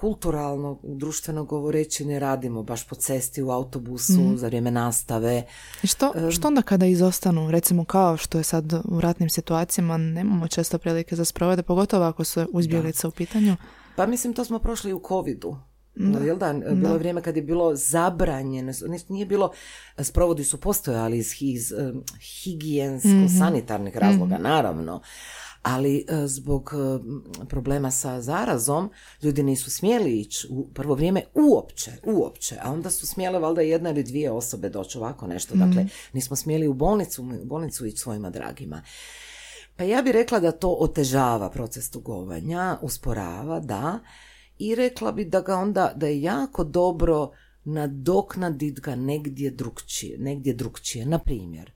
[0.00, 5.42] kulturalno, društveno govoreći ne radimo baš po cesti, u autobusu, za vrijeme nastave.
[5.82, 10.48] I što, što onda kada izostanu, recimo kao što je sad u ratnim situacijama, nemamo
[10.48, 13.56] često prilike za sprovode, pogotovo ako su uzbjeglice u pitanju.
[13.96, 15.56] Pa mislim, to smo prošli u covidu.
[15.94, 16.18] Da.
[16.18, 16.52] Jel da?
[16.52, 18.72] Bilo je vrijeme kad je bilo zabranjeno,
[19.08, 19.52] nije bilo,
[19.98, 25.00] sprovodi su postojali iz, iz em, higijensko-sanitarnih razloga, naravno,
[25.68, 28.90] ali e, zbog e, problema sa zarazom
[29.22, 33.90] ljudi nisu smjeli ići u prvo vrijeme uopće, uopće, a onda su smjele valjda jedna
[33.90, 38.30] ili dvije osobe doći ovako nešto, dakle nismo smjeli u bolnicu, u bolnicu ići svojima
[38.30, 38.82] dragima.
[39.76, 43.98] Pa ja bih rekla da to otežava proces tugovanja, usporava, da,
[44.58, 47.30] i rekla bi da ga onda, da je jako dobro
[47.64, 51.06] nadoknadit ga negdje drugčije, negdje drugčije.
[51.06, 51.72] Na primjer,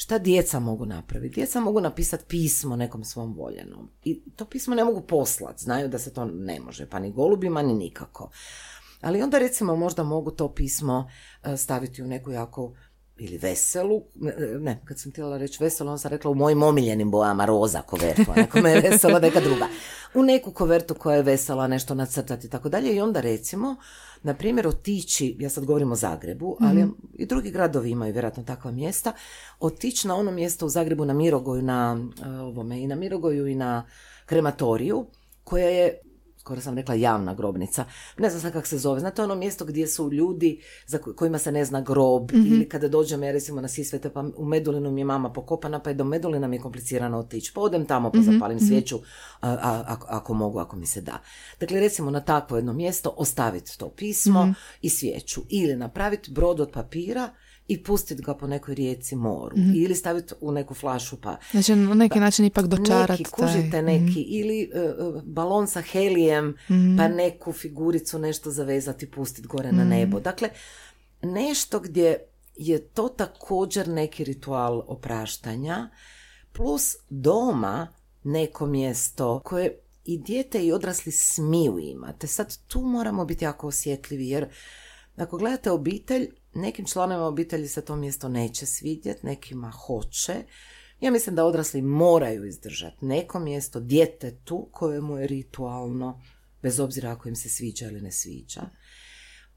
[0.00, 1.34] šta djeca mogu napraviti?
[1.34, 3.90] Djeca mogu napisati pismo nekom svom voljenom.
[4.04, 7.62] I to pismo ne mogu poslati, znaju da se to ne može, pa ni golubima,
[7.62, 8.30] ni nikako.
[9.00, 11.10] Ali onda recimo možda mogu to pismo
[11.44, 12.74] e, staviti u neku jako
[13.16, 14.02] ili veselu,
[14.60, 18.30] ne, kad sam htjela reći veselu, onda sam rekla u mojim omiljenim bojama roza kovertu,
[18.30, 19.68] a nekome je vesela neka druga.
[20.14, 23.76] U neku kovertu koja je vesela, nešto nacrtati i tako dalje i onda recimo,
[24.22, 28.70] na primjer, otići, ja sad govorim o Zagrebu, ali i drugi gradovi imaju vjerojatno takva
[28.70, 29.12] mjesta,
[29.60, 33.54] otići na ono mjesto u Zagrebu na Mirogoju, na e, ovome, i na Mirogoju i
[33.54, 33.84] na
[34.26, 35.06] krematoriju,
[35.44, 35.98] koja je
[36.48, 37.84] skoro sam rekla javna grobnica,
[38.18, 41.38] ne znam sad kako se zove, znate ono mjesto gdje su ljudi za ko- kojima
[41.38, 45.00] se ne zna grob ili kada dođem ja recimo na Sisvete pa u Medulinu mi
[45.00, 48.18] je mama pokopana pa je do Medulina mi je komplicirano otići, pa odem tamo pa
[48.22, 48.98] zapalim svijeću
[49.40, 51.18] a, a- ako, ako mogu, ako mi se da.
[51.60, 55.40] Dakle recimo na takvo jedno mjesto ostaviti to pismo i svijeću.
[55.48, 57.28] Ili napraviti brod od papira
[57.68, 61.94] i pustiti ga po nekoj rijeci moru ili staviti u neku flašu pa Znači, na
[61.94, 64.92] neki način ipak dočarati neki, kužite neki, ili e, e,
[65.24, 66.56] balon sa helijem,
[66.98, 70.20] pa neku figuricu nešto zavezati, pustiti gore na nebo.
[70.20, 70.48] Dakle,
[71.22, 72.18] nešto gdje
[72.56, 75.90] je to također neki ritual opraštanja,
[76.52, 77.88] plus doma
[78.24, 82.26] neko mjesto koje i dijete i odrasli smiju imati.
[82.26, 84.48] Sad tu moramo biti jako osjetljivi jer
[85.16, 90.34] ako gledate obitelj, nekim članovima obitelji se to mjesto neće svidjeti, nekima hoće.
[91.00, 96.22] Ja mislim da odrasli moraju izdržati neko mjesto djetetu kojemu je ritualno,
[96.62, 98.62] bez obzira ako im se sviđa ili ne sviđa.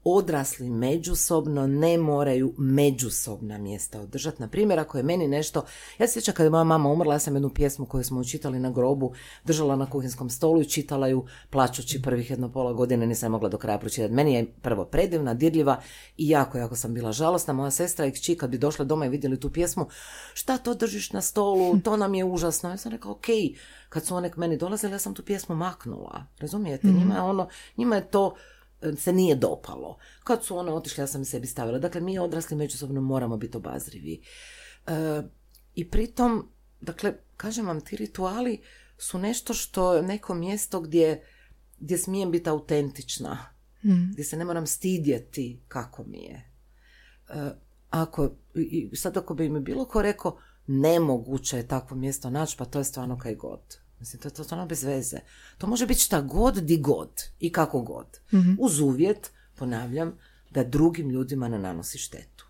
[0.04, 4.42] Odrasli međusobno ne moraju međusobna mjesta održati.
[4.42, 5.64] Na primjer, ako je meni nešto...
[5.98, 8.58] Ja se sjećam kada je moja mama umrla, ja sam jednu pjesmu koju smo učitali
[8.58, 9.12] na grobu,
[9.44, 13.58] držala na kuhinskom stolu i čitala ju plačući prvih jedno pola godine, nisam mogla do
[13.58, 14.14] kraja pročitati.
[14.14, 15.80] Meni je prvo predivna, dirljiva
[16.16, 17.52] i jako, jako sam bila žalosna.
[17.52, 19.86] Moja sestra i kći kad bi došle doma i vidjeli tu pjesmu,
[20.34, 22.70] šta to držiš na stolu, to nam je užasno.
[22.70, 23.26] Ja sam rekla, ok,
[23.88, 26.26] kad su one k meni dolazile, ja sam tu pjesmu maknula.
[26.38, 26.86] Razumijete?
[26.86, 28.34] Njima je ono, njima je to
[28.96, 29.98] se nije dopalo.
[30.24, 31.78] Kad su one otišle, ja sam sebi stavila.
[31.78, 34.22] Dakle, mi odrasli međusobno moramo biti obazrivi.
[34.86, 35.22] E,
[35.74, 36.48] I pritom,
[36.80, 38.60] dakle, kažem vam, ti rituali
[38.98, 41.24] su nešto što je neko mjesto gdje,
[41.78, 43.38] gdje smijem biti autentična.
[44.12, 46.50] Gdje se ne moram stidjeti kako mi je.
[47.28, 47.50] E,
[47.90, 52.64] ako, i sad ako bi mi bilo ko rekao, nemoguće je takvo mjesto naći, pa
[52.64, 53.60] to je stvarno kaj god.
[54.02, 55.18] Mislim, to je to stvarno bez veze.
[55.58, 58.20] To može biti šta god, di god i kako god.
[58.58, 60.18] Uz uvjet, ponavljam,
[60.50, 62.46] da drugim ljudima ne nanosi štetu.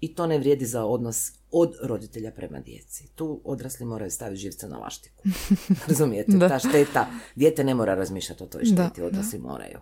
[0.00, 3.08] I to ne vrijedi za odnos od roditelja prema djeci.
[3.14, 5.24] Tu odrasli moraju staviti živce na laštiku.
[5.88, 6.32] Razumijete?
[6.32, 6.48] Da.
[6.48, 9.78] Ta šteta, dijete ne mora razmišljati o toj Da, šteti, odrasli moraju.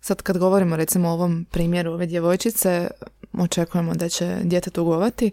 [0.00, 2.90] Sad kad govorimo recimo o ovom primjeru ove djevojčice,
[3.38, 5.30] očekujemo da će dijete tugovati,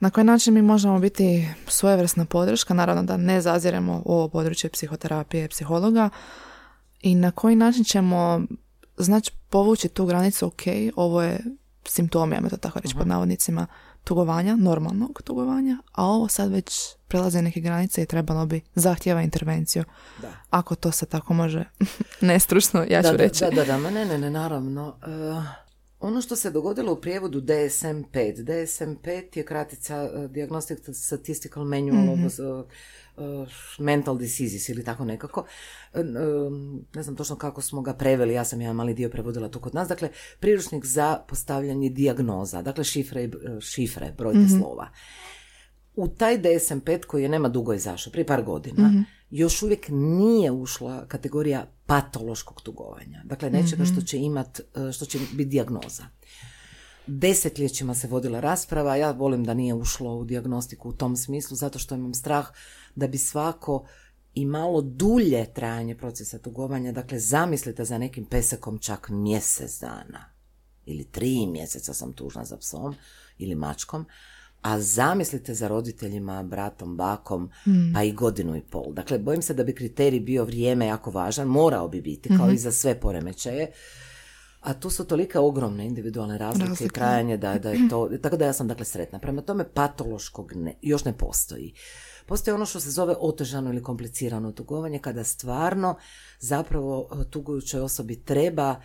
[0.00, 4.70] na koji način mi možemo biti svojevrsna podrška, naravno da ne zaziremo u ovo područje
[4.70, 6.10] psihoterapije, psihologa,
[7.00, 8.42] i na koji način ćemo
[8.98, 10.62] znači povući tu granicu, ok,
[10.96, 11.40] ovo je
[11.84, 13.66] simptomi, ajmo to tako reći pod navodnicima,
[14.04, 19.84] tugovanja, normalnog tugovanja, a ovo sad već prelaze neke granice i trebalo bi zahtjeva intervenciju.
[20.22, 20.28] Da.
[20.50, 21.64] Ako to se tako može
[22.20, 23.44] nestručno, ja ću da, reći.
[23.44, 24.88] Da, da, da, ne, ne, ne, naravno.
[24.88, 25.44] Uh,
[26.00, 28.44] ono što se dogodilo u prijevodu DSM-5.
[28.44, 32.26] DSM-5 je kratica uh, Diagnostic Statistical Manual mm-hmm.
[32.26, 33.48] of uh,
[33.78, 35.44] Mental Diseases ili tako nekako.
[36.94, 39.74] Ne znam točno kako smo ga preveli, ja sam jedan mali dio prevodila tu kod
[39.74, 39.88] nas.
[39.88, 40.08] Dakle,
[40.40, 42.62] priručnik za postavljanje dijagnoza.
[42.62, 43.30] Dakle, šifre,
[43.60, 44.88] šifre brojke mm slova.
[45.96, 50.50] U taj DSM-5 koji je nema dugo izašao, prije par godina, mm još uvijek nije
[50.50, 53.22] ušla kategorija patološkog tugovanja.
[53.24, 54.04] Dakle, nečega što mhm.
[54.04, 56.04] će imat, e, što će biti dijagnoza.
[57.06, 61.78] Desetljećima se vodila rasprava, ja volim da nije ušlo u dijagnostiku u tom smislu, zato
[61.78, 62.46] što imam strah
[62.94, 63.86] da bi svako
[64.34, 70.24] i malo dulje trajanje procesa tugovanja, dakle zamislite za nekim pesekom čak mjesec dana
[70.86, 72.94] ili tri mjeseca sam tužna za psom
[73.38, 74.06] ili mačkom,
[74.62, 77.92] a zamislite za roditeljima, bratom, bakom, hmm.
[77.94, 78.92] pa i godinu i pol.
[78.92, 82.54] Dakle, bojim se da bi kriterij bio vrijeme jako važan, morao bi biti, kao mhm.
[82.54, 83.70] i za sve poremećaje.
[84.60, 88.44] A tu su tolike ogromne individualne razlike i trajanje da, da je to, tako da
[88.44, 89.18] ja sam dakle sretna.
[89.18, 91.74] Prema tome patološkog ne, još ne postoji.
[92.26, 95.96] Postoji ono što se zove otežano ili komplicirano tugovanje, kada stvarno
[96.40, 98.80] zapravo e, tugujućoj osobi treba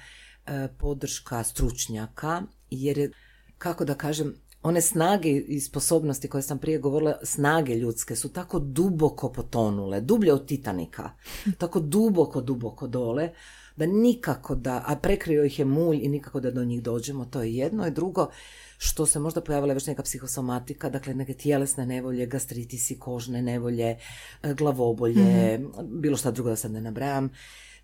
[0.45, 3.11] e, podrška stručnjaka, jer je,
[3.57, 4.35] kako da kažem,
[4.65, 10.33] one snage i sposobnosti koje sam prije govorila, snage ljudske su tako duboko potonule, dublje
[10.33, 11.09] od Titanika,
[11.57, 13.29] tako duboko, duboko dole,
[13.75, 17.41] da nikako da, a prekrio ih je mulj i nikako da do njih dođemo, to
[17.41, 17.87] je jedno.
[17.87, 18.29] I drugo,
[18.77, 23.97] što se možda pojavila već neka psihosomatika, dakle neke tjelesne nevolje, gastritisi, kožne nevolje,
[24.43, 27.29] e, glavobolje, mm bilo šta drugo da sad ne nabrajam.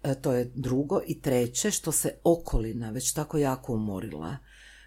[0.03, 1.01] E, to je drugo.
[1.07, 4.37] I treće, što se okolina već tako jako umorila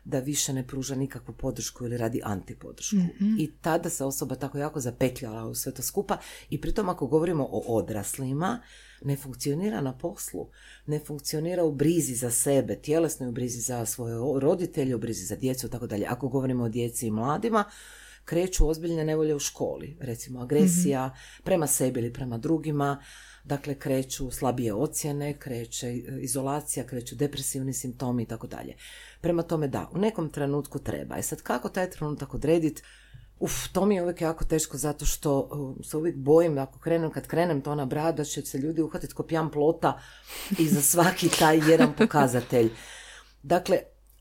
[0.05, 2.97] da više ne pruža nikakvu podršku ili radi antipodršku.
[2.97, 6.19] mm I tada se osoba tako jako zapetljala u sve to skupa
[6.51, 8.61] i pritom ako govorimo o odraslima,
[9.05, 10.49] ne funkcionira na poslu,
[10.87, 15.37] ne funkcionira u brizi za sebe, tjelesnoj u brizi za svoje roditelje, u brizi za
[15.37, 16.07] djecu tako dalje.
[16.09, 17.65] Ako govorimo o djeci i mladima,
[18.25, 21.45] kreću ozbiljne nevolje u školi, recimo agresija mhm.
[21.45, 23.03] prema sebi ili prema drugima,
[23.45, 28.75] dakle kreću slabije ocjene, kreće izolacija, kreću depresivni simptomi i tako dalje.
[29.21, 31.17] Prema tome da, u nekom trenutku treba.
[31.17, 32.83] E sad kako taj trenutak odrediti,
[33.41, 37.11] Uf, to mi je uvijek jako teško zato što uh, se uvijek bojim ako krenem,
[37.11, 40.01] kad krenem to na brad, da će se ljudi uhvatiti ko pijan plota
[40.59, 42.71] i za svaki taj jedan pokazatelj.
[43.43, 43.79] Dakle,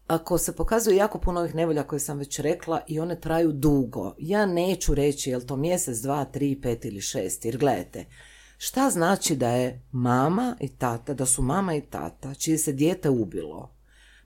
[0.08, 4.16] ako se pokazuje jako puno ovih nevolja koje sam već rekla i one traju dugo,
[4.18, 8.06] ja neću reći je li to mjesec, dva, tri, pet ili šest, jer gledajte,
[8.66, 13.10] šta znači da je mama i tata, da su mama i tata, čije se dijete
[13.10, 13.76] ubilo,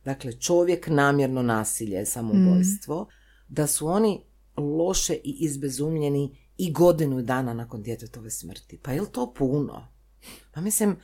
[0.05, 3.07] dakle čovjek namjerno nasilje, samoubojstvo, mm.
[3.47, 4.23] da su oni
[4.57, 8.79] loše i izbezumljeni i godinu dana nakon djetetove smrti.
[8.83, 9.87] Pa je li to puno?
[10.51, 10.95] Pa mislim,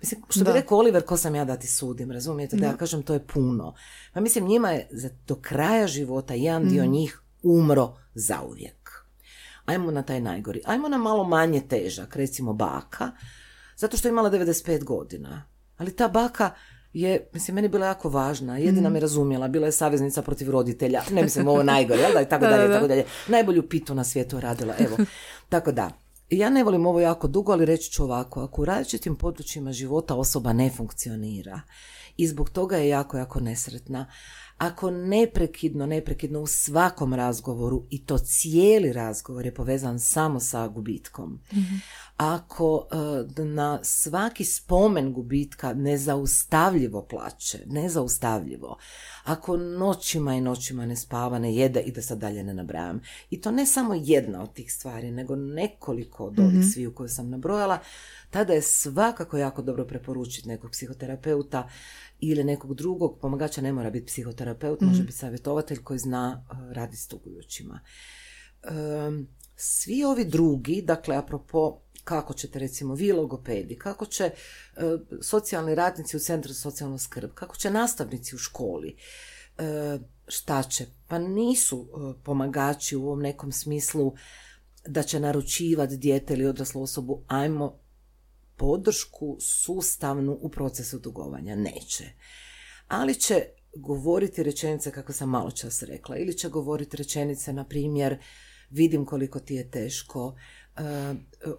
[0.00, 2.56] mislim što bi rekao Oliver, ko sam ja da ti sudim, razumijete?
[2.56, 3.74] Da, ja kažem to je puno.
[4.12, 6.90] Pa mislim, njima je za, do kraja života jedan dio mm.
[6.90, 8.77] njih umro zauvijek.
[9.68, 10.62] Ajmo na taj najgori.
[10.64, 13.10] Ajmo na malo manje težak, recimo baka,
[13.76, 15.44] zato što je imala 95 godina.
[15.76, 16.50] Ali ta baka
[16.92, 18.58] je, mislim, meni bila jako važna.
[18.58, 18.92] Jedina mm.
[18.92, 21.02] me razumjela, bila je saveznica protiv roditelja.
[21.10, 22.20] Ne mislim, ovo najgore, jel da?
[22.20, 23.04] I tako dalje, tako dalje.
[23.28, 24.96] Najbolju pitu na svijetu radila, evo.
[25.48, 25.90] Tako da,
[26.30, 28.42] ja ne volim ovo jako dugo, ali reći ću ovako.
[28.42, 31.60] Ako u različitim područjima života osoba ne funkcionira
[32.16, 34.06] i zbog toga je jako, jako nesretna,
[34.58, 41.40] ako neprekidno, neprekidno u svakom razgovoru i to cijeli razgovor je povezan samo sa gubitkom,
[41.52, 41.74] mhm
[42.18, 42.86] ako
[43.38, 48.78] e, na svaki spomen gubitka nezaustavljivo plaće, nezaustavljivo,
[49.24, 53.00] ako noćima i noćima ne spava, ne jede i da sad dalje ne nabrajam.
[53.30, 57.08] I to ne samo jedna od tih stvari, nego nekoliko od ovih mm sviju koje
[57.08, 57.78] sam nabrojala,
[58.30, 61.68] tada je svakako jako dobro preporučiti nekog psihoterapeuta
[62.20, 65.06] ili nekog drugog pomagača, ne mora biti psihoterapeut, može mhm.
[65.06, 67.80] biti savjetovatelj koji zna uh, radi s tugujućima.
[69.56, 74.32] svi ovi drugi, dakle, apropo kako ćete recimo vi logopedi, kako će e,
[75.22, 78.96] socijalni radnici u centru za socijalnu skrb, kako će nastavnici u školi,
[79.58, 79.98] e,
[80.28, 80.86] šta će?
[81.08, 84.14] Pa nisu e, pomagači u ovom nekom smislu
[84.86, 87.78] da će naručivati dijete ili odraslu osobu, ajmo
[88.58, 91.56] podršku sustavnu u procesu dugovanja.
[91.56, 92.04] Neće.
[92.88, 93.44] Ali će
[93.74, 96.16] govoriti rečenice kako sam malo čas rekla.
[96.16, 98.18] Ili će govoriti rečenice, na primjer,
[98.70, 100.34] vidim koliko ti je teško, uh,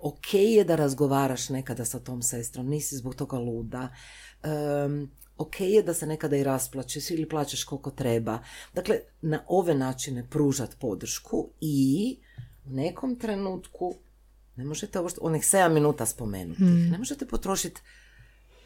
[0.01, 3.89] ok je da razgovaraš nekada sa tom sestrom, nisi zbog toga luda,
[4.43, 8.39] um, ok je da se nekada i rasplačeš ili plaćeš koliko treba.
[8.73, 12.17] Dakle, na ove načine pružat podršku i
[12.65, 13.95] u nekom trenutku
[14.59, 16.61] ne možete ovo što, onih 7 minuta spomenuti.
[16.63, 17.81] Ne možete potrošiti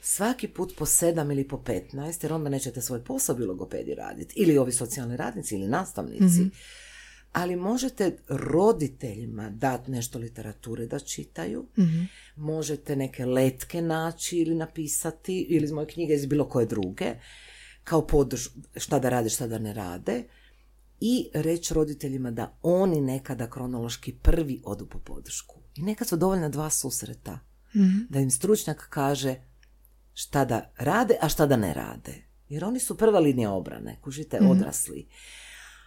[0.02, 4.34] svaki put po 7 ili po 15, jer onda nećete svoj posao bilo logopedi raditi.
[4.38, 6.50] Ili ovi socijalni radnici ili nastavnici.
[7.34, 11.66] Ali možete roditeljima dati nešto literature da čitaju.
[12.36, 17.14] Možete neke letke naći ili napisati, ili iz moje knjige, iz bilo koje druge,
[17.84, 20.24] kao podrž, šta da rade, šta da ne rade.
[21.00, 25.62] I reći roditeljima da oni nekada kronološki prvi odu po podršku.
[25.76, 27.39] I nekad su dovoljna dva susreta.
[28.09, 29.36] Da im stručnjak kaže
[30.13, 32.24] šta da rade, a šta da ne rade.
[32.49, 35.07] Jer oni su prva linija obrane, kužite, odrasli.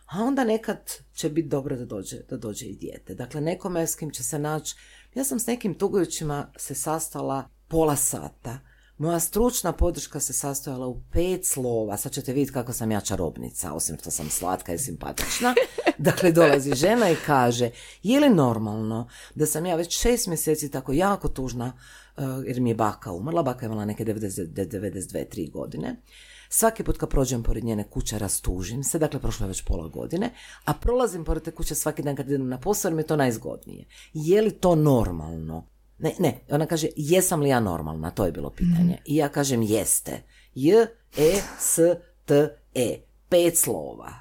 [0.07, 3.15] A onda nekad će biti dobro da dođe, da dođe i dijete.
[3.15, 4.77] Dakle, nekome s kim će se naći...
[5.15, 8.59] Ja sam s nekim tugujućima se sastala pola sata.
[8.99, 11.97] Moja stručna podrška se sastojala u pet slova.
[11.97, 15.55] Sad ćete vidjeti kako sam ja čarobnica, osim što sam slatka i simpatična.
[15.99, 17.71] Dakle, dolazi žena i kaže,
[18.03, 21.73] je li normalno da sam ja već šest mjeseci tako jako tužna,
[22.17, 26.03] uh, jer mi je baka umrla, baka je imala neke 90, 92, 3 godine.
[26.49, 30.35] Svaki put kad prođem pored njene kuće rastužim se, dakle prošlo je već pola godine,
[30.65, 33.17] a prolazim pored te kuće svaki dan kad idem na posao jer mi je to
[33.17, 33.85] najzgodnije.
[34.13, 35.76] Je li to normalno?
[35.99, 38.11] Ne, ne, ona kaže, jesam li ja normalna?
[38.11, 38.99] To je bilo pitanje.
[39.05, 40.23] I ja kažem, jeste.
[40.55, 40.87] J,
[41.17, 41.79] E, S,
[42.25, 42.99] T, E.
[43.29, 44.13] Pet slova.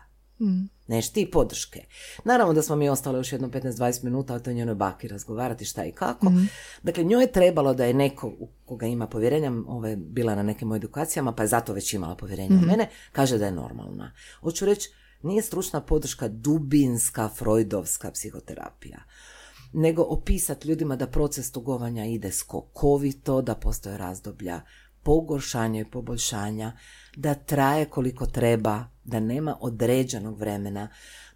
[0.88, 1.86] Neš ti podrške.
[2.24, 5.86] Naravno da smo mi ostale još jedno 15-20 minuta o toj njenoj baki razgovarati šta
[5.86, 6.32] i kako.
[6.84, 10.44] Dakle, njoj je trebalo da je neko u koga ima povjerenja, ova je bila na
[10.44, 14.12] nekim edukacijama, pa je zato već imala povjerenje u mene, kaže da je normalna.
[14.42, 14.90] Hoću reći,
[15.24, 19.00] nije stručna podrška dubinska, freudovska psihoterapija
[19.78, 24.62] nego opisati ljudima da proces tugovanja ide skokovito, da postoje razdoblja
[25.04, 26.72] pogoršanja i poboljšanja,
[27.16, 30.90] da traje koliko treba, da nema određenog vremena,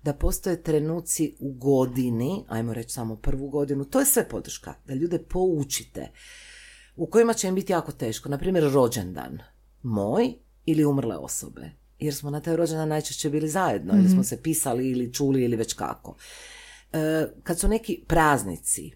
[0.03, 4.93] da postoje trenuci u godini, ajmo reći samo prvu godinu, to je sve podrška, da
[4.93, 6.11] ljude poučite,
[6.95, 9.39] u kojima će im biti jako teško, na primjer rođendan,
[9.83, 10.33] moj
[10.65, 14.89] ili umrle osobe, jer smo na taj rođendan najčešće bili zajedno, ili smo se pisali
[14.89, 16.15] ili čuli ili već kako.
[16.93, 18.91] E, kad su neki praznici,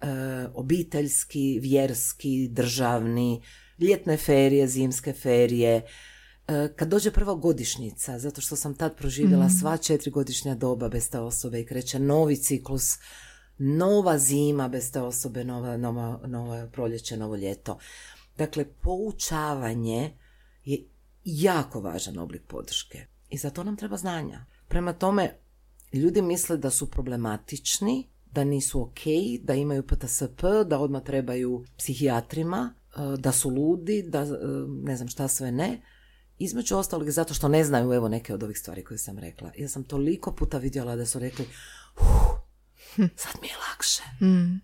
[0.00, 0.06] e,
[0.54, 3.42] obiteljski, vjerski, državni,
[3.78, 5.86] ljetne ferije, zimske ferije,
[6.48, 11.10] e, kad dođe prva godišnjica, zato što sam tad proživjela sva četiri godišnja doba bez
[11.10, 12.98] te osobe i kreće novi ciklus,
[13.58, 17.78] nova zima bez te osobe, nova, nova, nova proljeće, novo ljeto.
[18.36, 20.12] Dakle, poučavanje
[20.64, 20.84] je
[21.24, 24.44] jako važan oblik podrške i za to nam treba znanja.
[24.68, 25.43] Prema tome,
[25.98, 29.00] ljudi misle da su problematični, da nisu ok,
[29.42, 34.26] da imaju PTSP, da odmah trebaju psihijatrima, e, da su ludi, da e,
[34.68, 35.82] ne znam šta sve ne.
[36.38, 39.50] Između ostalog zato što ne znaju evo neke od ovih stvari koje sam rekla.
[39.58, 41.46] Ja sam toliko puta vidjela da su rekli
[41.94, 42.44] "Huh,
[42.96, 44.02] sad mi je lakše.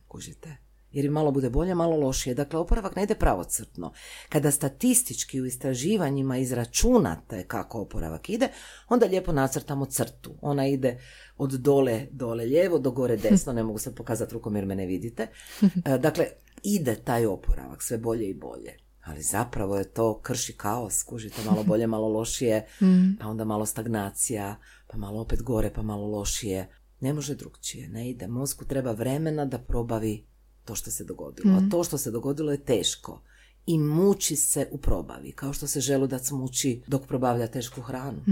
[0.08, 0.69] Kužite?
[0.92, 2.34] Jer im malo bude bolje, malo lošije.
[2.34, 3.92] Dakle, oporavak ne ide pravocrtno.
[4.28, 8.48] Kada statistički u istraživanjima izračunate kako oporavak ide,
[8.88, 10.34] onda lijepo nacrtamo crtu.
[10.40, 11.00] Ona ide
[11.36, 13.52] od dole, dole lijevo, do gore desno.
[13.52, 15.26] Ne mogu se pokazati rukom jer me ne vidite.
[15.84, 16.26] E, Dakle,
[16.62, 18.76] ide taj oporavak sve bolje i bolje.
[19.04, 22.66] Ali zapravo je to krši kaos, kužite, malo bolje, malo lošije,
[23.20, 26.68] pa onda malo stagnacija, pa malo opet gore, pa malo lošije.
[27.00, 28.26] Ne može drugčije, ne ide.
[28.26, 30.26] Mozgu treba vremena da probavi
[30.70, 31.56] to što se dogodilo.
[31.56, 33.22] A to što se dogodilo je teško.
[33.66, 38.22] I muči se u probavi, kao što se želudac muči dok probavlja tešku hranu.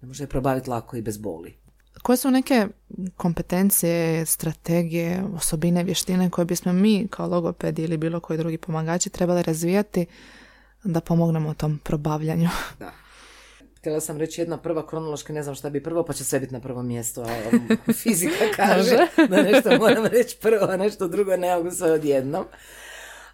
[0.00, 1.56] Ne može je probaviti lako i bez boli.
[2.02, 2.68] Koje su neke
[3.16, 9.42] kompetencije, strategije, osobine, vještine koje bismo mi kao logopedi ili bilo koji drugi pomagači trebali
[9.42, 10.06] razvijati
[10.84, 12.48] da pomognemo tom probavljanju?
[12.78, 12.92] Da.
[13.84, 16.52] Htjela sam reći jedna prva kronološka, ne znam šta bi prvo, pa će sve biti
[16.52, 17.26] na prvom mjestu, a
[18.02, 18.96] fizika kaže
[19.28, 22.44] da nešto moram reći prvo, a nešto drugo ne mogu sve odjednom.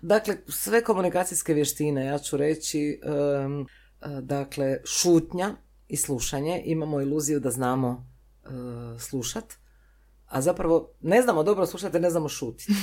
[0.00, 3.66] Dakle, sve komunikacijske vještine, ja ću reći, em, e,
[4.20, 5.54] dakle, šutnja
[5.88, 6.62] i slušanje.
[6.64, 8.06] Imamo iluziju da znamo
[8.44, 8.48] e,
[8.98, 9.44] slušat,
[10.30, 12.72] a zapravo ne znamo dobro slušati, jer ne znamo šutiti.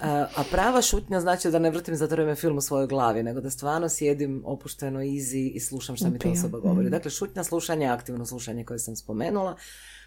[0.00, 3.22] A, a prava šutnja znači da ne vrtim za to vrijeme film u svojoj glavi,
[3.22, 6.90] nego da stvarno sjedim opušteno, easy i slušam šta mi ta osoba govori.
[6.90, 9.56] Dakle, šutnja, slušanje, aktivno slušanje koje sam spomenula,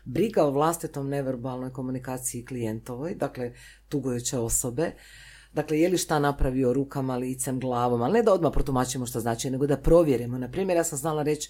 [0.05, 3.53] briga o vlastitom neverbalnoj komunikaciji klijentovoj, dakle,
[3.89, 4.91] tugujuće osobe,
[5.53, 9.49] Dakle, je li šta napravio rukama, licem, glavom, ali ne da odmah protumačimo što znači,
[9.49, 10.38] nego da provjerimo.
[10.38, 11.49] Na primjer, ja sam znala reći,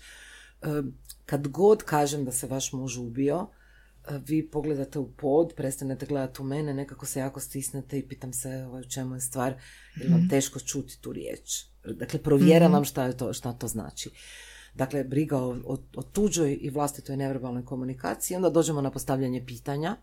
[1.25, 3.47] kad god kažem da se vaš muž ubio,
[4.27, 8.49] vi pogledate u pod, prestanete gledati u mene, nekako se jako stisnete i pitam se
[8.49, 9.53] ovaj, u čemu je stvar,
[9.95, 10.29] jer vam mhm.
[10.29, 11.65] teško čuti tu riječ.
[11.95, 12.87] Dakle, provjeravam mhm.
[12.87, 14.09] šta, je to, šta to znači.
[14.75, 18.35] Dakle, briga o, o, o tuđoj i vlastitoj neverbalnoj komunikaciji.
[18.35, 19.95] Onda dođemo na postavljanje pitanja.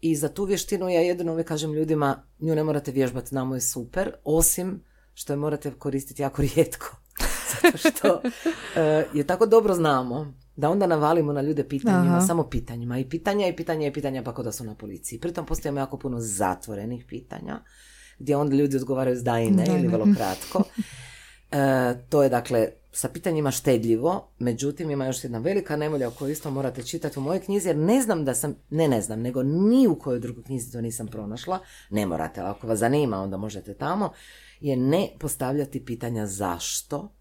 [0.00, 3.60] I za tu vještinu ja jedino uvijek kažem ljudima, nju ne morate vježbati, namo je
[3.60, 4.82] super, osim
[5.14, 6.96] što je morate koristiti jako rijetko.
[7.62, 8.22] Zato što
[8.80, 12.98] e, je tako dobro znamo da onda navalimo na ljude pitanjima, samo pitanjima.
[12.98, 15.20] I pitanja i pitanja i pitanja pa kod da su na policiji.
[15.20, 17.60] Pritom postojimo jako puno zatvorenih pitanja
[18.18, 20.62] gdje onda ljudi odgovaraju s da i ne ili vrlo kratko.
[21.50, 26.32] E, to je dakle sa pitanjima štedljivo, međutim ima još jedna velika nevolja o kojoj
[26.32, 29.42] isto morate čitati u mojoj knjizi, jer ne znam da sam, ne ne znam, nego
[29.42, 31.58] ni u kojoj drugoj knjizi to nisam pronašla,
[31.90, 34.12] ne morate, ali ako vas zanima onda možete tamo,
[34.60, 37.17] je ne postavljati pitanja zašto.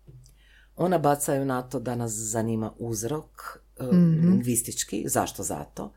[0.77, 5.93] Ona bacaju na to da nas zanima uzrok, mm lingvistički, zašto zato.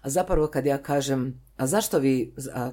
[0.00, 2.70] A zapravo kad ja kažem, a zašto vi, a,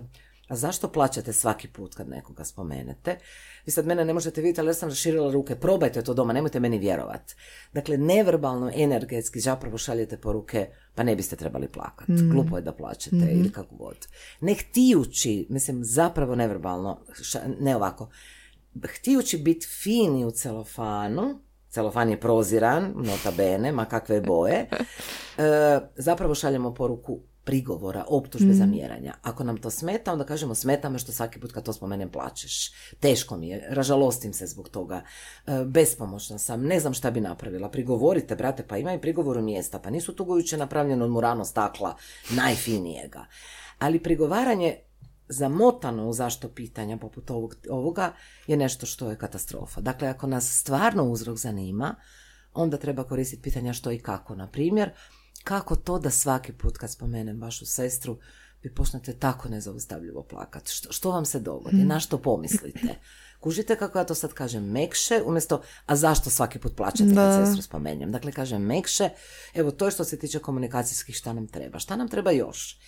[0.48, 3.18] a zašto plaćate svaki put kad nekoga spomenete?
[3.66, 5.56] Vi sad mene ne možete vidjeti, ali ja sam raširila ruke.
[5.56, 7.36] Probajte to doma, nemojte meni vjerovat.
[7.74, 12.08] Dakle, neverbalno, energetski zapravo šaljete poruke, pa ne biste trebali plakat.
[12.08, 12.30] Mm.
[12.32, 14.08] Glupo je da plaćete mm ili kako god.
[14.42, 17.00] Ne htijući, mislim, zapravo neverbalno,
[17.60, 18.10] ne ovako,
[18.84, 24.56] htijući biti fini u celofanu, celofan je proziran, nota bene, ma kakve boje,
[25.38, 28.58] e, zapravo šaljemo poruku prigovora, optužbe, mm.
[28.58, 29.14] zamjeranja.
[29.22, 32.72] Ako nam to smeta, onda kažemo smeta me što svaki put kad to spomenem plačeš.
[33.00, 35.02] Teško mi je, ražalostim se zbog toga,
[35.48, 37.70] e, bespomoćna sam, ne znam šta bi napravila.
[37.72, 41.96] Prigovorite, brate, pa ima i prigovoru mjesta, pa nisu tugujuće napravljeno od murano stakla,
[42.30, 43.26] najfinijega.
[43.80, 44.78] Ali prigovaranje
[45.30, 48.14] zamotano u zašto pitanja poput ovog, ovoga
[48.48, 49.82] je nešto što je katastrofa.
[49.82, 51.96] Dakle, ako nas stvarno uzrok zanima,
[52.54, 54.36] onda treba koristiti pitanja što i kako.
[54.36, 54.92] Na primjer,
[55.44, 58.18] kako to da svaki put kad spomenem vašu sestru
[58.64, 60.70] vi počnete tako nezaustavljivo plakat?
[60.70, 61.78] Što, što vam se dogodi?
[61.78, 61.88] Hmm.
[61.88, 62.96] Na što pomislite?
[63.40, 67.62] Kužite kako ja to sad kažem mekše, umjesto, a zašto svaki put plaćate kad sestru
[67.62, 68.12] spomenjem?
[68.12, 69.10] Dakle, kažem mekše,
[69.54, 71.80] evo to je što se tiče komunikacijskih šta nam treba.
[71.80, 72.80] Šta nam treba još?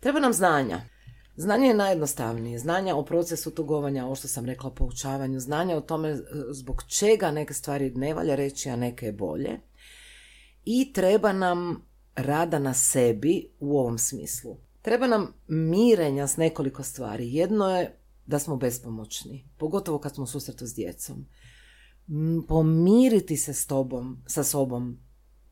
[0.00, 0.80] Treba nam znanja.
[1.36, 2.58] Znanje je najjednostavnije.
[2.58, 6.18] Znanja o procesu tugovanja, ovo što sam rekla o poučavanju, znanja o tome e,
[6.50, 9.60] zbog čega neke stvari ne valja reći, a neke je bolje.
[10.64, 11.82] I treba nam
[12.14, 14.56] rada na sebi u ovom smislu.
[14.82, 17.34] Treba nam mirenja s nekoliko stvari.
[17.34, 21.26] Jedno je da smo bespomoćni, pogotovo kad smo u susretu s djecom.
[22.48, 24.98] Pomiriti se s tobom, sa sobom,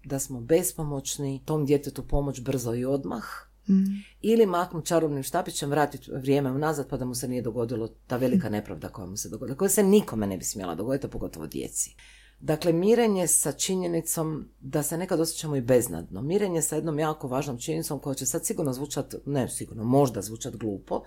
[0.04, 3.24] da smo bespomoćni, tom djetetu pomoć brzo i odmah,
[3.68, 3.84] mm.
[4.20, 8.48] ili maknuti čarobnim štapićem, vratiti vrijeme unazad pa da mu se nije dogodilo ta velika
[8.48, 11.94] nepravda koja mu se dogodila, koja se nikome ne bi smjela dogoditi, pogotovo djeci.
[12.40, 16.22] Dakle, mirenje sa činjenicom da se nekad osjećamo i beznadno.
[16.22, 20.56] Mirenje sa jednom jako važnom činjenicom koja će sad sigurno zvučati, ne sigurno, možda zvučati
[20.56, 21.02] glupo,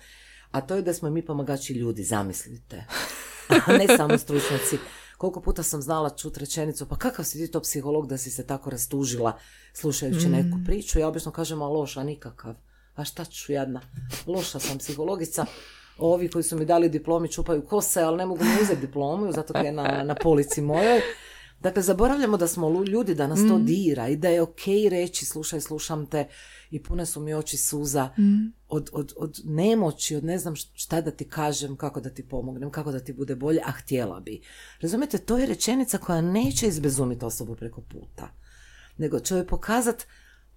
[0.51, 2.85] a to je da smo mi pomagači ljudi, zamislite.
[3.67, 4.77] A ne samo stručnjaci.
[5.17, 8.47] Koliko puta sam znala čut rečenicu, pa kakav si ti to psiholog da si se
[8.47, 9.37] tako rastužila
[9.73, 10.31] slušajući mm.
[10.31, 10.99] neku priču.
[10.99, 12.53] Ja obično kažem, a loša, nikakav.
[12.95, 13.81] A šta ću jadna?
[14.27, 15.45] Loša sam psihologica
[15.97, 19.57] ovi koji su mi dali diplomi čupaju kose, ali ne mogu mi uzeti diplomu, zato
[19.57, 21.01] je na, na polici mojoj.
[21.59, 23.65] Dakle, zaboravljamo da smo ljudi, da nas to mm.
[23.65, 26.27] dira i da je ok reći slušaj, slušam te
[26.71, 28.53] i pune su mi oči suza mm.
[28.67, 32.71] od, od, od nemoći, od ne znam šta da ti kažem, kako da ti pomognem,
[32.71, 34.41] kako da ti bude bolje, a htjela bi.
[34.81, 38.29] Razumijete, to je rečenica koja neće izbezumiti osobu preko puta,
[38.97, 40.05] nego će joj pokazati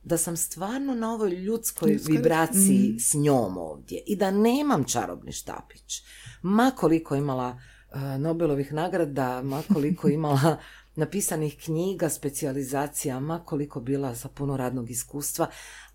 [0.03, 2.99] da sam stvarno na ovoj ljudskoj vibraciji mm.
[2.99, 6.03] s njom ovdje i da nemam čarobni štapić.
[6.43, 7.59] Ma koliko imala
[7.95, 10.57] uh, Nobelovih nagrada, ma koliko imala
[11.01, 15.47] napisanih knjiga, specijalizacija, ma koliko bila sa puno radnog iskustva,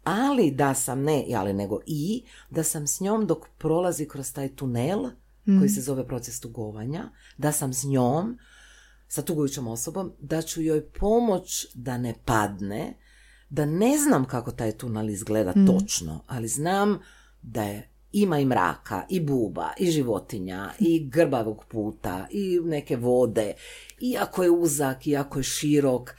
[0.04, 4.56] ali da sam, ne, ali nego i, da sam s njom dok prolazi kroz taj
[4.56, 5.00] tunel,
[5.46, 5.70] koji mm.
[5.70, 8.38] se zove proces tugovanja, da sam s njom,
[9.08, 12.98] sa tugujućom osobom, da ću joj pomoć da ne padne,
[13.50, 15.68] da ne znam kako taj tunel izgleda mm.
[15.68, 17.00] točno, ali znam
[17.42, 23.54] da je ima i mraka, i buba, i životinja, i grbavog puta, i neke vode,
[24.00, 26.16] iako je uzak, iako je širok.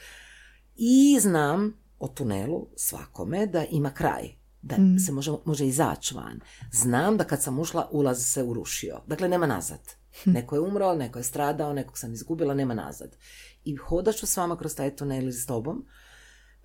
[0.75, 4.99] I znam o tunelu svakome da ima kraj, da mm.
[4.99, 6.39] se može, može izaći van.
[6.71, 9.01] Znam da kad sam ušla, ulaz se urušio.
[9.07, 9.79] Dakle, nema nazad.
[10.23, 10.31] Hm.
[10.31, 13.17] Neko je umro, neko je stradao, nekog sam izgubila, nema nazad.
[13.63, 15.85] I hodat ću s vama kroz taj tunel s tobom,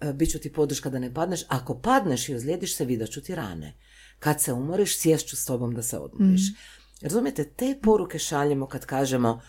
[0.03, 1.41] E, bit ću ti podrška da ne padneš.
[1.49, 3.77] Ako padneš i ozlijediš se, vidjet ću ti rane.
[4.19, 6.41] Kad se umoriš, sješću s tobom da se odmoriš.
[6.41, 6.55] Mm.
[7.03, 9.41] Razumijete, te poruke šaljemo kad kažemo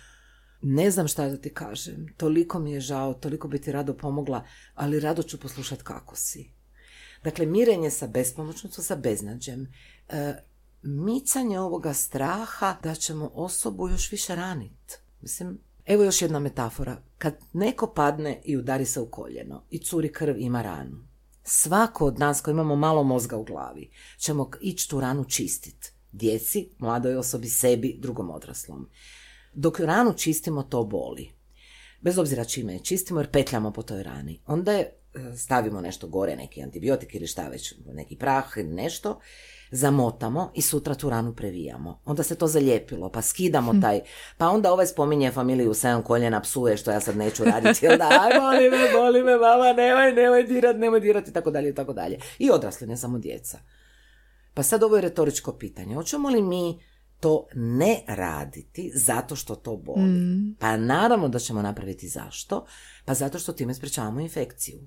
[0.63, 4.45] ne znam šta da ti kažem, toliko mi je žao, toliko bi ti rado pomogla,
[4.73, 6.51] ali rado ću poslušat kako si.
[7.23, 9.67] Dakle, mirenje sa bespomoćnošću, sa beznađem,
[10.09, 10.33] e,
[10.81, 14.95] micanje ovoga straha da ćemo osobu još više raniti.
[15.21, 16.97] Mislim, evo još jedna metafora.
[17.17, 21.07] Kad neko padne i udari se u koljeno i curi krv ima ranu,
[21.43, 25.91] svako od nas koji imamo malo mozga u glavi ćemo ići tu ranu čistiti.
[26.11, 28.89] Djeci, mladoj osobi, sebi, drugom odraslom.
[29.53, 31.31] Dok ranu čistimo, to boli.
[32.01, 34.41] Bez obzira čime je čistimo jer petljamo po toj rani.
[34.45, 39.19] Onda je e, stavimo nešto gore, neki antibiotik ili šta već, neki prah ili nešto,
[39.71, 42.01] zamotamo i sutra tu ranu previjamo.
[42.05, 43.81] Onda se to zalijepilo, pa skidamo hm.
[43.81, 44.01] taj,
[44.37, 48.09] pa onda ovaj spominje familiju sedam koljena, psuje, što ja sad neću raditi, jel da,
[48.23, 51.75] aj, boli me, boli me, mama, nemoj, nemoj dirat, nemoj dirat i tako dalje i
[51.75, 52.17] tako dalje.
[52.39, 53.59] I odrasli, ne samo djeca.
[54.53, 55.95] Pa sad ovo je retoričko pitanje.
[55.95, 56.79] Hoćemo li mi
[57.23, 60.01] to ne raditi zato što to boli?
[60.01, 60.55] Mm.
[60.59, 62.65] Pa naravno da ćemo napraviti zašto?
[63.05, 64.79] Pa zato što time sprečavamo infekciju.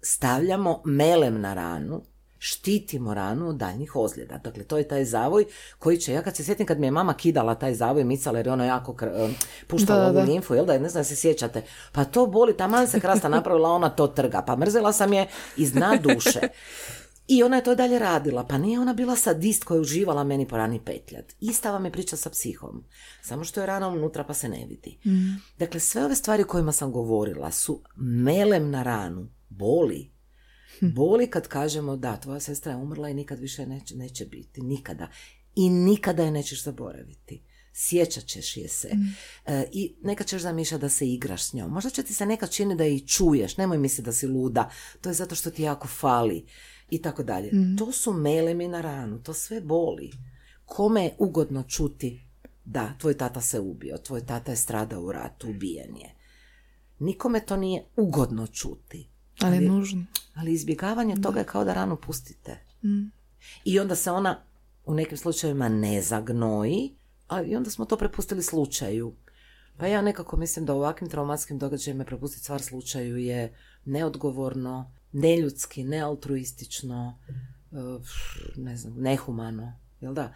[0.00, 2.02] Stavljamo melem na ranu,
[2.38, 4.38] štitimo ranu od daljnjih ozljeda.
[4.38, 5.44] Dakle, to je taj zavoj
[5.78, 8.46] koji će, ja kad se sjetim kad mi je mama kidala taj zavoj, micala jer
[8.46, 9.32] je ono jako kr-
[9.66, 11.62] puštala ovu limfu, jel da, ne znam se sjećate,
[11.92, 15.26] pa to boli, taman se krasta napravila, ona to trga, pa mrzela sam je
[15.56, 16.40] iz dna duše.
[17.28, 20.48] I ona je to dalje radila, pa nije ona bila sadist koja je uživala meni
[20.48, 21.32] po rani petljat.
[21.40, 22.84] Ista vam je priča sa psihom,
[23.22, 24.98] samo što je rana unutra pa se ne vidi.
[25.06, 25.40] Mm.
[25.58, 30.10] Dakle, sve ove stvari kojima sam govorila su melem na ranu, boli.
[30.78, 30.88] Hm.
[30.94, 35.08] Boli kad kažemo da, tvoja sestra je umrla i nikad više neće, neće biti, nikada.
[35.54, 37.42] I nikada je nećeš zaboraviti.
[37.72, 38.88] Sjećat ćeš je se.
[38.94, 39.14] Mm.
[39.46, 41.70] E, I nekad ćeš zamišljati da se igraš s njom.
[41.70, 43.56] Možda će ti se nekad čini da je i čuješ.
[43.56, 44.70] Nemoj misliti da si luda.
[45.00, 46.46] To je zato što ti jako fali
[46.90, 47.50] i tako dalje.
[47.52, 47.76] Mhm.
[47.76, 50.10] To su melemi na ranu, to sve boli.
[50.64, 52.20] Kome je ugodno čuti
[52.64, 56.14] da, tvoj tata se ubio, tvoj tata je stradao u ratu, ubijen je.
[56.98, 59.08] Nikome to nije ugodno čuti.
[59.40, 60.04] Ali, ali nužno.
[60.34, 62.58] Ali izbjegavanje toga je kao da ranu pustite.
[62.82, 63.10] Mm.
[63.64, 64.42] I onda se ona
[64.84, 66.94] u nekim slučajevima ne zagnoji,
[67.28, 69.14] ali onda smo to prepustili slučaju.
[69.76, 73.54] Pa ja nekako mislim da u ovakvim traumatskim događajima prepustiti stvar slučaju je
[73.84, 77.18] neodgovorno, neljudski, nealtruistično,
[77.72, 77.76] e,
[78.56, 80.34] ne znam, nehumano, jel da?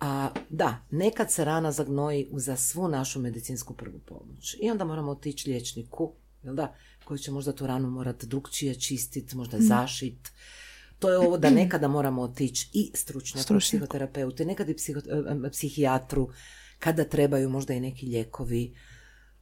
[0.00, 4.56] A da, nekad se rana zagnoji za svu našu medicinsku prvu pomoć.
[4.60, 6.12] I onda moramo otići liječniku,
[6.42, 9.66] jel da, koji će možda tu ranu morati drugčije čistiti, možda mhm.
[9.66, 10.32] zašit.
[10.98, 15.50] To je ovo da nekada moramo otići i stručnjaku, psihoterapeuti, nekad i psiho, e, e,
[15.50, 16.28] psihijatru,
[16.78, 18.74] kada trebaju možda i neki lijekovi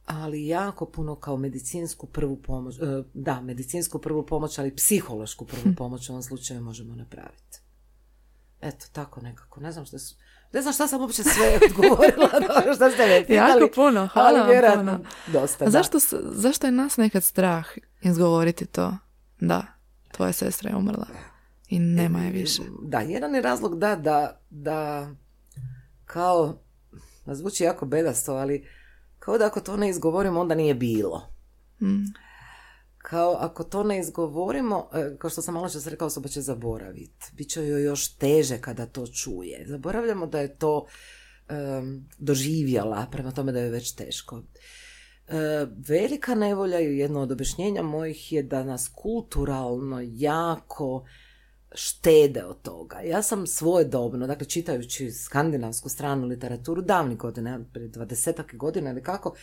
[0.05, 5.63] ali jako puno kao medicinsku prvu pomoć, e, da, medicinsku prvu pomoć, ali psihološku prvu
[5.63, 5.73] hm.
[5.73, 7.59] pomoć u ovom slučaju možemo napraviti.
[8.61, 9.59] Eto, tako nekako.
[9.59, 10.15] Ne znam što su...
[10.53, 12.29] Ne znam šta sam uopće sve odgovorila,
[12.75, 13.61] što ste me pitali.
[13.61, 15.65] Jako puno, hvala ali vjerojatno dosta.
[15.65, 15.97] A zašto,
[16.31, 17.65] zašto je nas nekad strah
[18.01, 18.97] izgovoriti to?
[19.39, 19.65] Da,
[20.11, 21.07] tvoja sestra je umrla
[21.69, 22.61] i nema je više.
[22.81, 25.09] Da, jedan je razlog da, da, da
[26.05, 26.63] kao,
[27.25, 28.67] zvuči jako bedasto, ali
[29.19, 31.33] kao da ako to ne izgovorimo onda nije bilo.
[31.81, 32.05] Mm.
[32.97, 37.25] Kao ako to ne izgovorimo, e, kao što sam malo čas rekao, osoba će zaboraviti.
[37.33, 39.65] Biće joj još teže kada to čuje.
[39.67, 40.85] Zaboravljamo da je to
[41.49, 44.43] um, doživjela, prema tome da je već teško.
[45.27, 51.05] E, velika nevolja i jedno od objašnjenja mojih je da nas kulturalno jako
[51.75, 52.99] štede od toga.
[53.01, 59.35] Ja sam svojedobno, dakle čitajući skandinavsku stranu literaturu davnih godina, prije dvadesetak godina ili kako,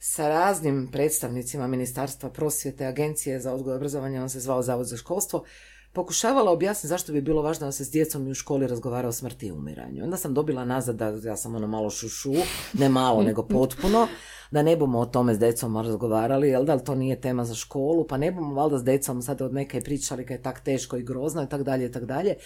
[0.00, 4.96] sa raznim predstavnicima Ministarstva prosvjete, Agencije za odgoj i obrazovanje, on se zvao Zavod za
[4.96, 5.44] školstvo,
[5.92, 9.12] pokušavala objasniti zašto bi bilo važno da se s djecom i u školi razgovara o
[9.12, 10.04] smrti i umiranju.
[10.04, 12.32] Onda sam dobila nazad da ja sam ono malo šušu,
[12.72, 14.08] ne malo nego potpuno,
[14.50, 18.06] da ne bomo o tome s djecom razgovarali, jel da, to nije tema za školu,
[18.06, 21.02] pa ne bomo valjda s djecom sad od neke pričali kad je tak teško i
[21.02, 22.36] grozno i tak dalje i tak dalje.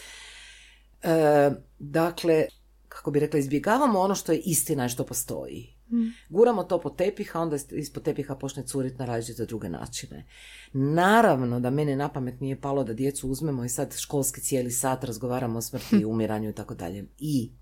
[1.03, 2.45] E, dakle,
[2.89, 5.76] kako bi rekla, izbjegavamo ono što je istina i što postoji.
[5.91, 6.07] Mm.
[6.29, 10.27] Guramo to po tepiha, onda ispod tepiha počne curiti na različite druge načine.
[10.73, 15.05] Naravno da mene na pamet nije palo da djecu uzmemo i sad školski cijeli sat
[15.05, 17.05] razgovaramo o smrti i umiranju i tako dalje.
[17.19, 17.53] I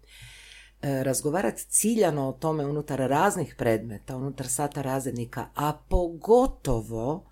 [0.83, 7.31] e, razgovarati ciljano o tome unutar raznih predmeta, unutar sata razrednika, a pogotovo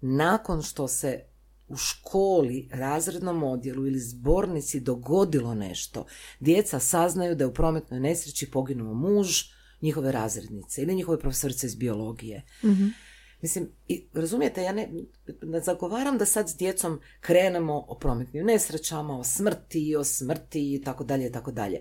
[0.00, 1.24] nakon što se
[1.68, 6.06] u školi, razrednom odjelu ili zbornici dogodilo nešto,
[6.40, 11.74] djeca saznaju da je u prometnoj nesreći poginuo muž, njihove razrednice ili njihove profesorice iz
[11.74, 12.42] biologije.
[12.64, 12.90] mm
[13.42, 14.88] Mislim, i, razumijete, ja ne,
[15.42, 20.82] ne zagovaram da sad s djecom krenemo o prometnim nesrećama, o smrti, o smrti i
[20.84, 21.80] tako dalje i tako dalje.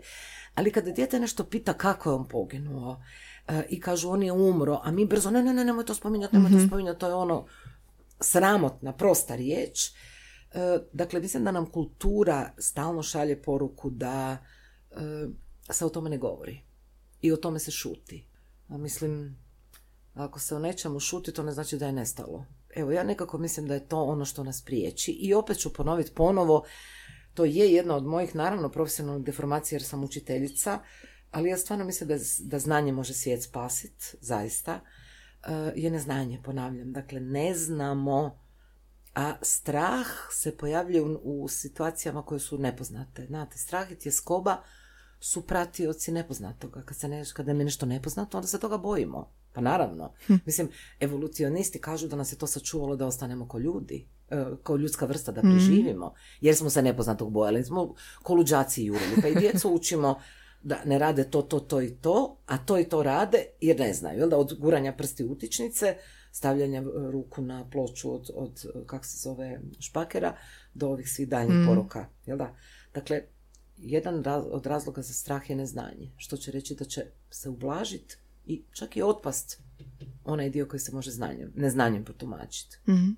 [0.55, 3.03] Ali kada dijete nešto pita kako je on poginuo
[3.47, 6.35] e, i kažu on je umro, a mi brzo ne, ne, ne, nemoj to spominjati,
[6.35, 7.45] nemoj to spominjati, to je ono
[8.19, 9.87] sramotna, prosta riječ.
[9.87, 9.93] E,
[10.93, 14.37] dakle, mislim da nam kultura stalno šalje poruku da
[14.91, 14.95] e,
[15.73, 16.64] se o tome ne govori
[17.25, 18.25] i o tome se šuti.
[18.67, 19.37] A mislim,
[20.13, 22.45] ako se o nečemu šuti, to ne znači da je nestalo.
[22.75, 25.11] Evo, ja nekako mislim da je to ono što nas priječi.
[25.11, 26.65] I opet ću ponoviti ponovo,
[27.33, 30.79] to je jedna od mojih, naravno, profesionalnih deformacija jer sam učiteljica,
[31.31, 34.79] ali ja stvarno mislim da, da znanje može svijet spasit, zaista,
[35.43, 36.93] e, je neznanje, ponavljam.
[36.93, 38.39] Dakle, ne znamo,
[39.15, 43.25] a strah se pojavljuje u, u situacijama koje su nepoznate.
[43.25, 44.63] Znate, strah i tjeskoba
[45.25, 46.81] su pratioci nepoznatoga.
[46.81, 49.31] Kad, se ne, kada je mi nešto nepoznato, onda se toga bojimo.
[49.53, 50.13] Pa naravno.
[50.27, 50.33] Hm.
[50.45, 50.69] Mislim,
[50.99, 55.31] evolucionisti kažu da nas je to sačuvalo da ostanemo ko ljudi, e, kao ljudska vrsta,
[55.31, 55.51] da hm.
[55.51, 56.13] preživimo.
[56.41, 57.63] Jer smo se nepoznatog bojali.
[57.63, 57.93] Smo
[58.23, 59.21] ko luđaci jurili.
[59.21, 60.19] Pa i djecu učimo
[60.61, 63.93] da ne rade to, to, to i to, a to i to rade jer ne
[63.93, 64.19] znaju.
[64.19, 65.97] Jel da od guranja prsti utičnice,
[66.31, 70.35] stavljanja ruku na ploču od, od kak se zove, špakera,
[70.73, 71.67] do ovih svih daljnjih hm.
[71.67, 72.09] poroka.
[72.25, 72.55] Jel da?
[72.93, 73.21] Dakle,
[73.77, 78.63] jedan od razloga za strah je neznanje, što će reći da će se ublažiti i
[78.73, 79.61] čak i otpast
[80.25, 82.77] onaj dio koji se može znanjem, neznanjem protumačiti.
[82.87, 83.17] Mm-hmm.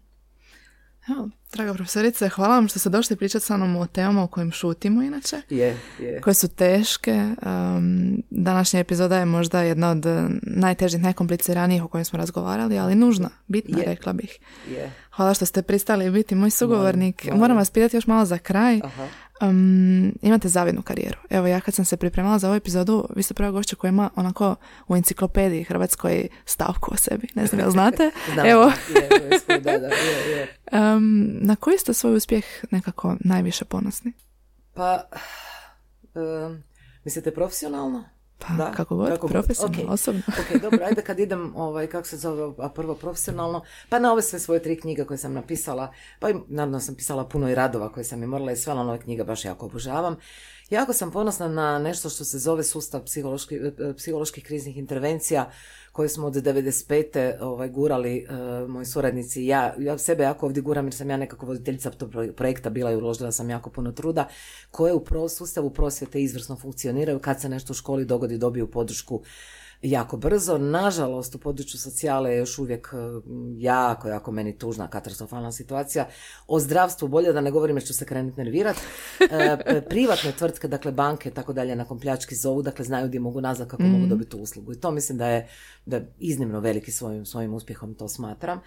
[1.09, 4.51] Evo, draga profesorice, hvala vam što ste došli pričati sa mnom o temama o kojim
[4.51, 5.41] šutimo inače.
[5.49, 6.21] Je, je.
[6.21, 7.11] Koje su teške.
[7.13, 10.05] Um, današnja epizoda je možda jedna od
[10.41, 14.39] najtežih, najkompliciranijih o kojim smo razgovarali, ali nužna, bitna, rekla bih.
[14.69, 14.91] Je.
[15.11, 17.27] Hvala što ste pristali biti moj sugovornik.
[17.33, 18.79] Moram vas pitati još malo za kraj.
[18.83, 19.07] Aha.
[19.41, 21.17] Um, imate zavidnu karijeru.
[21.29, 24.09] Evo ja kad sam se pripremala za ovu epizodu, vi ste prva gošća koja ima
[24.15, 24.55] onako
[24.87, 27.27] u enciklopediji Hrvatskoj stavku o sebi.
[27.35, 28.11] Ne znam jel znate?
[28.51, 28.71] Evo.
[30.71, 34.13] um, na koji ste svoj uspjeh nekako najviše ponosni?
[34.73, 35.01] Pa,
[36.15, 36.63] um,
[37.03, 38.16] mislite profesionalno?
[38.39, 38.71] Pa, da?
[38.71, 39.91] kako god, kako profesionalno, okay.
[39.93, 40.21] osobno.
[40.41, 44.21] ok, dobro, ajde kad idem, ovaj, kako se zove, a prvo profesionalno, pa na ove
[44.21, 47.91] sve svoje tri knjige koje sam napisala, pa i naravno sam pisala puno i radova
[47.91, 50.15] koje sam je morala i sve, ali ove knjige baš jako obožavam.
[50.69, 55.51] Jako sam ponosna na nešto što se zove sustav psihološki, e, psiholoških kriznih intervencija
[55.91, 57.33] koje smo od 95.
[57.41, 59.75] Ovaj, gurali uh, moji suradnici i ja.
[59.79, 63.31] Ja sebe jako ovdje guram jer sam ja nekako voditeljica tog projekta bila i uložila
[63.31, 64.27] sam jako puno truda
[64.71, 69.23] koje u sustavu prosvjete izvrsno funkcioniraju kad se nešto u školi dogodi dobiju podršku
[69.81, 70.57] jako brzo.
[70.57, 72.97] Nažalost, u području socijale je još uvijek e,
[73.57, 76.07] jako, jako meni tužna, katastrofalna situacija.
[76.47, 78.79] O zdravstvu bolje da ne govorim jer ću se krenuti nervirati.
[79.19, 83.67] E, privatne tvrtke, dakle banke, tako dalje, nakon pljački zovu, dakle znaju gdje mogu nazad
[83.67, 84.09] kako mogu mhm.
[84.09, 84.73] dobiti uslugu.
[84.73, 85.47] I to mislim da je,
[85.85, 88.61] da iznimno veliki svojim, svojim uspjehom, to smatram.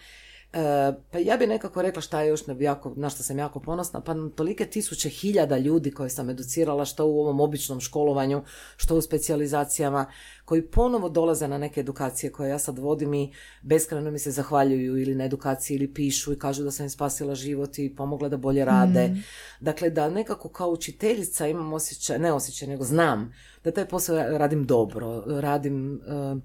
[0.52, 4.00] E, pa ja bi nekako rekla šta je još jako, na što sam jako ponosna,
[4.00, 8.42] pa tolike tisuće hiljada ljudi koje sam educirala što u ovom običnom školovanju,
[8.76, 10.06] što u specijalizacijama,
[10.44, 13.32] koji ponovo dolaze na neke edukacije koje ja sad vodim i
[13.62, 17.34] beskrajno mi se zahvaljuju ili na edukaciji ili pišu i kažu da sam im spasila
[17.34, 19.08] život i pomogla da bolje rade.
[19.08, 19.22] Mm.
[19.60, 23.32] Dakle, da nekako kao učiteljica imam osjećaj, ne osjećaj, nego znam
[23.64, 26.36] da taj posao radim dobro, radim, e,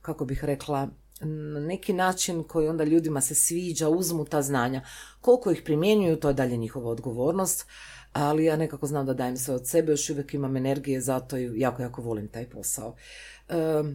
[0.00, 0.88] kako bih rekla,
[1.20, 4.82] na neki način koji onda ljudima se sviđa, uzmu ta znanja.
[5.20, 7.66] Koliko ih primjenjuju, to je dalje njihova odgovornost,
[8.12, 11.36] ali ja nekako znam da dajem sve od sebe, još uvijek imam energije za to
[11.36, 12.96] i jako, jako volim taj posao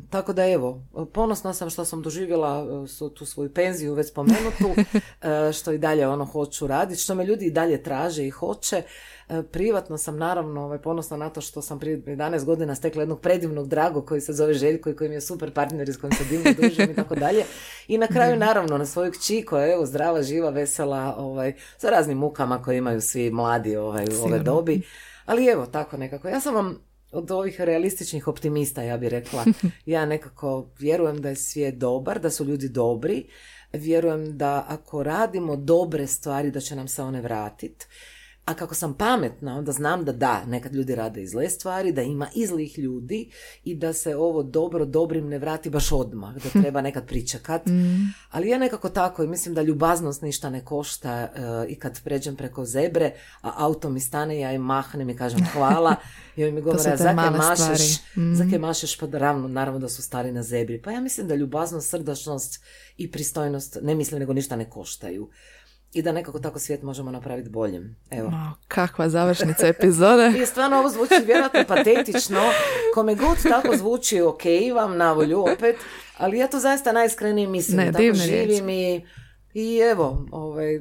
[0.10, 2.66] tako da evo, ponosna sam što sam doživjela
[3.02, 4.70] e, tu svoju penziju već spomenutu,
[5.22, 8.84] e, što i dalje ono hoću raditi, što me ljudi i dalje traže i hoće.
[9.30, 13.20] E, privatno sam naravno ovaj, ponosna na to što sam prije 11 godina stekla jednog
[13.20, 16.14] predivnog drago koji se zove Željko i koji mi je super partner i s kojim
[16.14, 17.44] se divno družim i tako dalje.
[17.88, 21.90] I na kraju naravno na svoju kći koja je evo, zdrava, živa, vesela, ovaj, sa
[21.90, 24.82] raznim mukama koje imaju svi mladi ovaj, u ove dobi.
[25.26, 26.28] Ali evo, tako nekako.
[26.28, 29.46] Ja sam vam od ovih realističnih optimista, ja bih rekla.
[29.86, 33.26] Ja nekako vjerujem da je svijet dobar, da su ljudi dobri.
[33.74, 37.86] Vjerujem da ako radimo dobre stvari, da će nam se one vratiti.
[38.46, 42.02] A kako sam pametna, onda znam da da, nekad ljudi rade i zle stvari, da
[42.02, 43.32] ima i zlih ljudi
[43.64, 47.66] i da se ovo dobro dobrim ne vrati baš odmah, da treba nekad pričekat.
[47.66, 48.14] Mm.
[48.32, 52.36] Ali ja nekako tako i mislim da ljubaznost ništa ne košta eh, i kad pređem
[52.36, 53.12] preko zebre,
[53.42, 55.96] a auto mi stane, ja im mahnem i kažem hvala
[56.36, 58.36] i mi govore, zake mašeš, mm.
[58.36, 60.82] zake mašeš, pa ravno, naravno da su stari na zebri.
[60.82, 62.64] Pa ja mislim da ljubaznost, srdačnost
[62.98, 65.30] i pristojnost, ne mislim nego ništa ne koštaju
[65.94, 67.96] i da nekako tako svijet možemo napraviti boljim.
[68.12, 68.30] Evo.
[68.30, 70.34] Ma, kakva završnica epizode.
[70.44, 72.42] I stvarno ovo zvuči vjerojatno patetično.
[72.94, 74.42] Kome god tako zvuči ok,
[74.76, 75.76] vam na volju opet,
[76.18, 77.78] ali ja to zaista najiskrenije mislim.
[77.78, 79.06] Ne, tako živim i,
[79.54, 80.80] i evo, ovaj,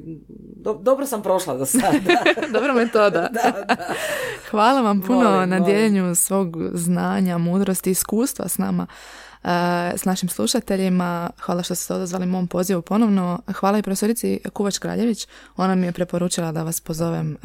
[0.56, 1.98] do- dobro sam prošla do sada.
[2.52, 3.28] Dobra metoda.
[3.32, 3.94] da, da.
[4.50, 5.64] Hvala vam puno Molim, na molim.
[5.64, 8.86] dijeljenju svog znanja, mudrosti, iskustva s nama,
[9.94, 11.30] s našim slušateljima.
[11.40, 13.38] Hvala što ste se odazvali mom pozivu ponovno.
[13.54, 15.26] Hvala i profesorici Kuvač Kraljević.
[15.56, 17.36] Ona mi je preporučila da vas pozovem e,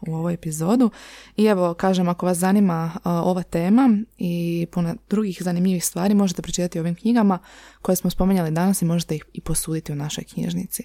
[0.00, 0.90] u ovu epizodu.
[1.36, 6.42] I evo, kažem, ako vas zanima e, ova tema i puno drugih zanimljivih stvari, možete
[6.42, 7.38] pročitati ovim knjigama
[7.82, 10.84] koje smo spomenjali danas i možete ih i posuditi u našoj knjižnici.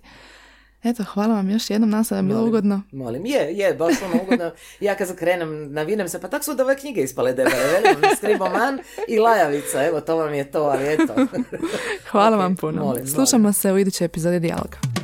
[0.83, 2.81] Eto, hvala vam još jednom, nam sada je bilo ugodno.
[2.91, 4.51] Molim, je, je, baš ono ugodno.
[4.79, 8.79] Ja kad zakrenem, navinem se, pa tak su da ove knjige ispale debele, velim, Skriboman
[9.07, 11.13] i Lajavica, evo, to vam je to, ali eto.
[12.11, 12.71] Hvala vam puno.
[12.71, 13.07] molim, molim.
[13.07, 14.96] Slušamo se u idućoj epizodi Dijaloga.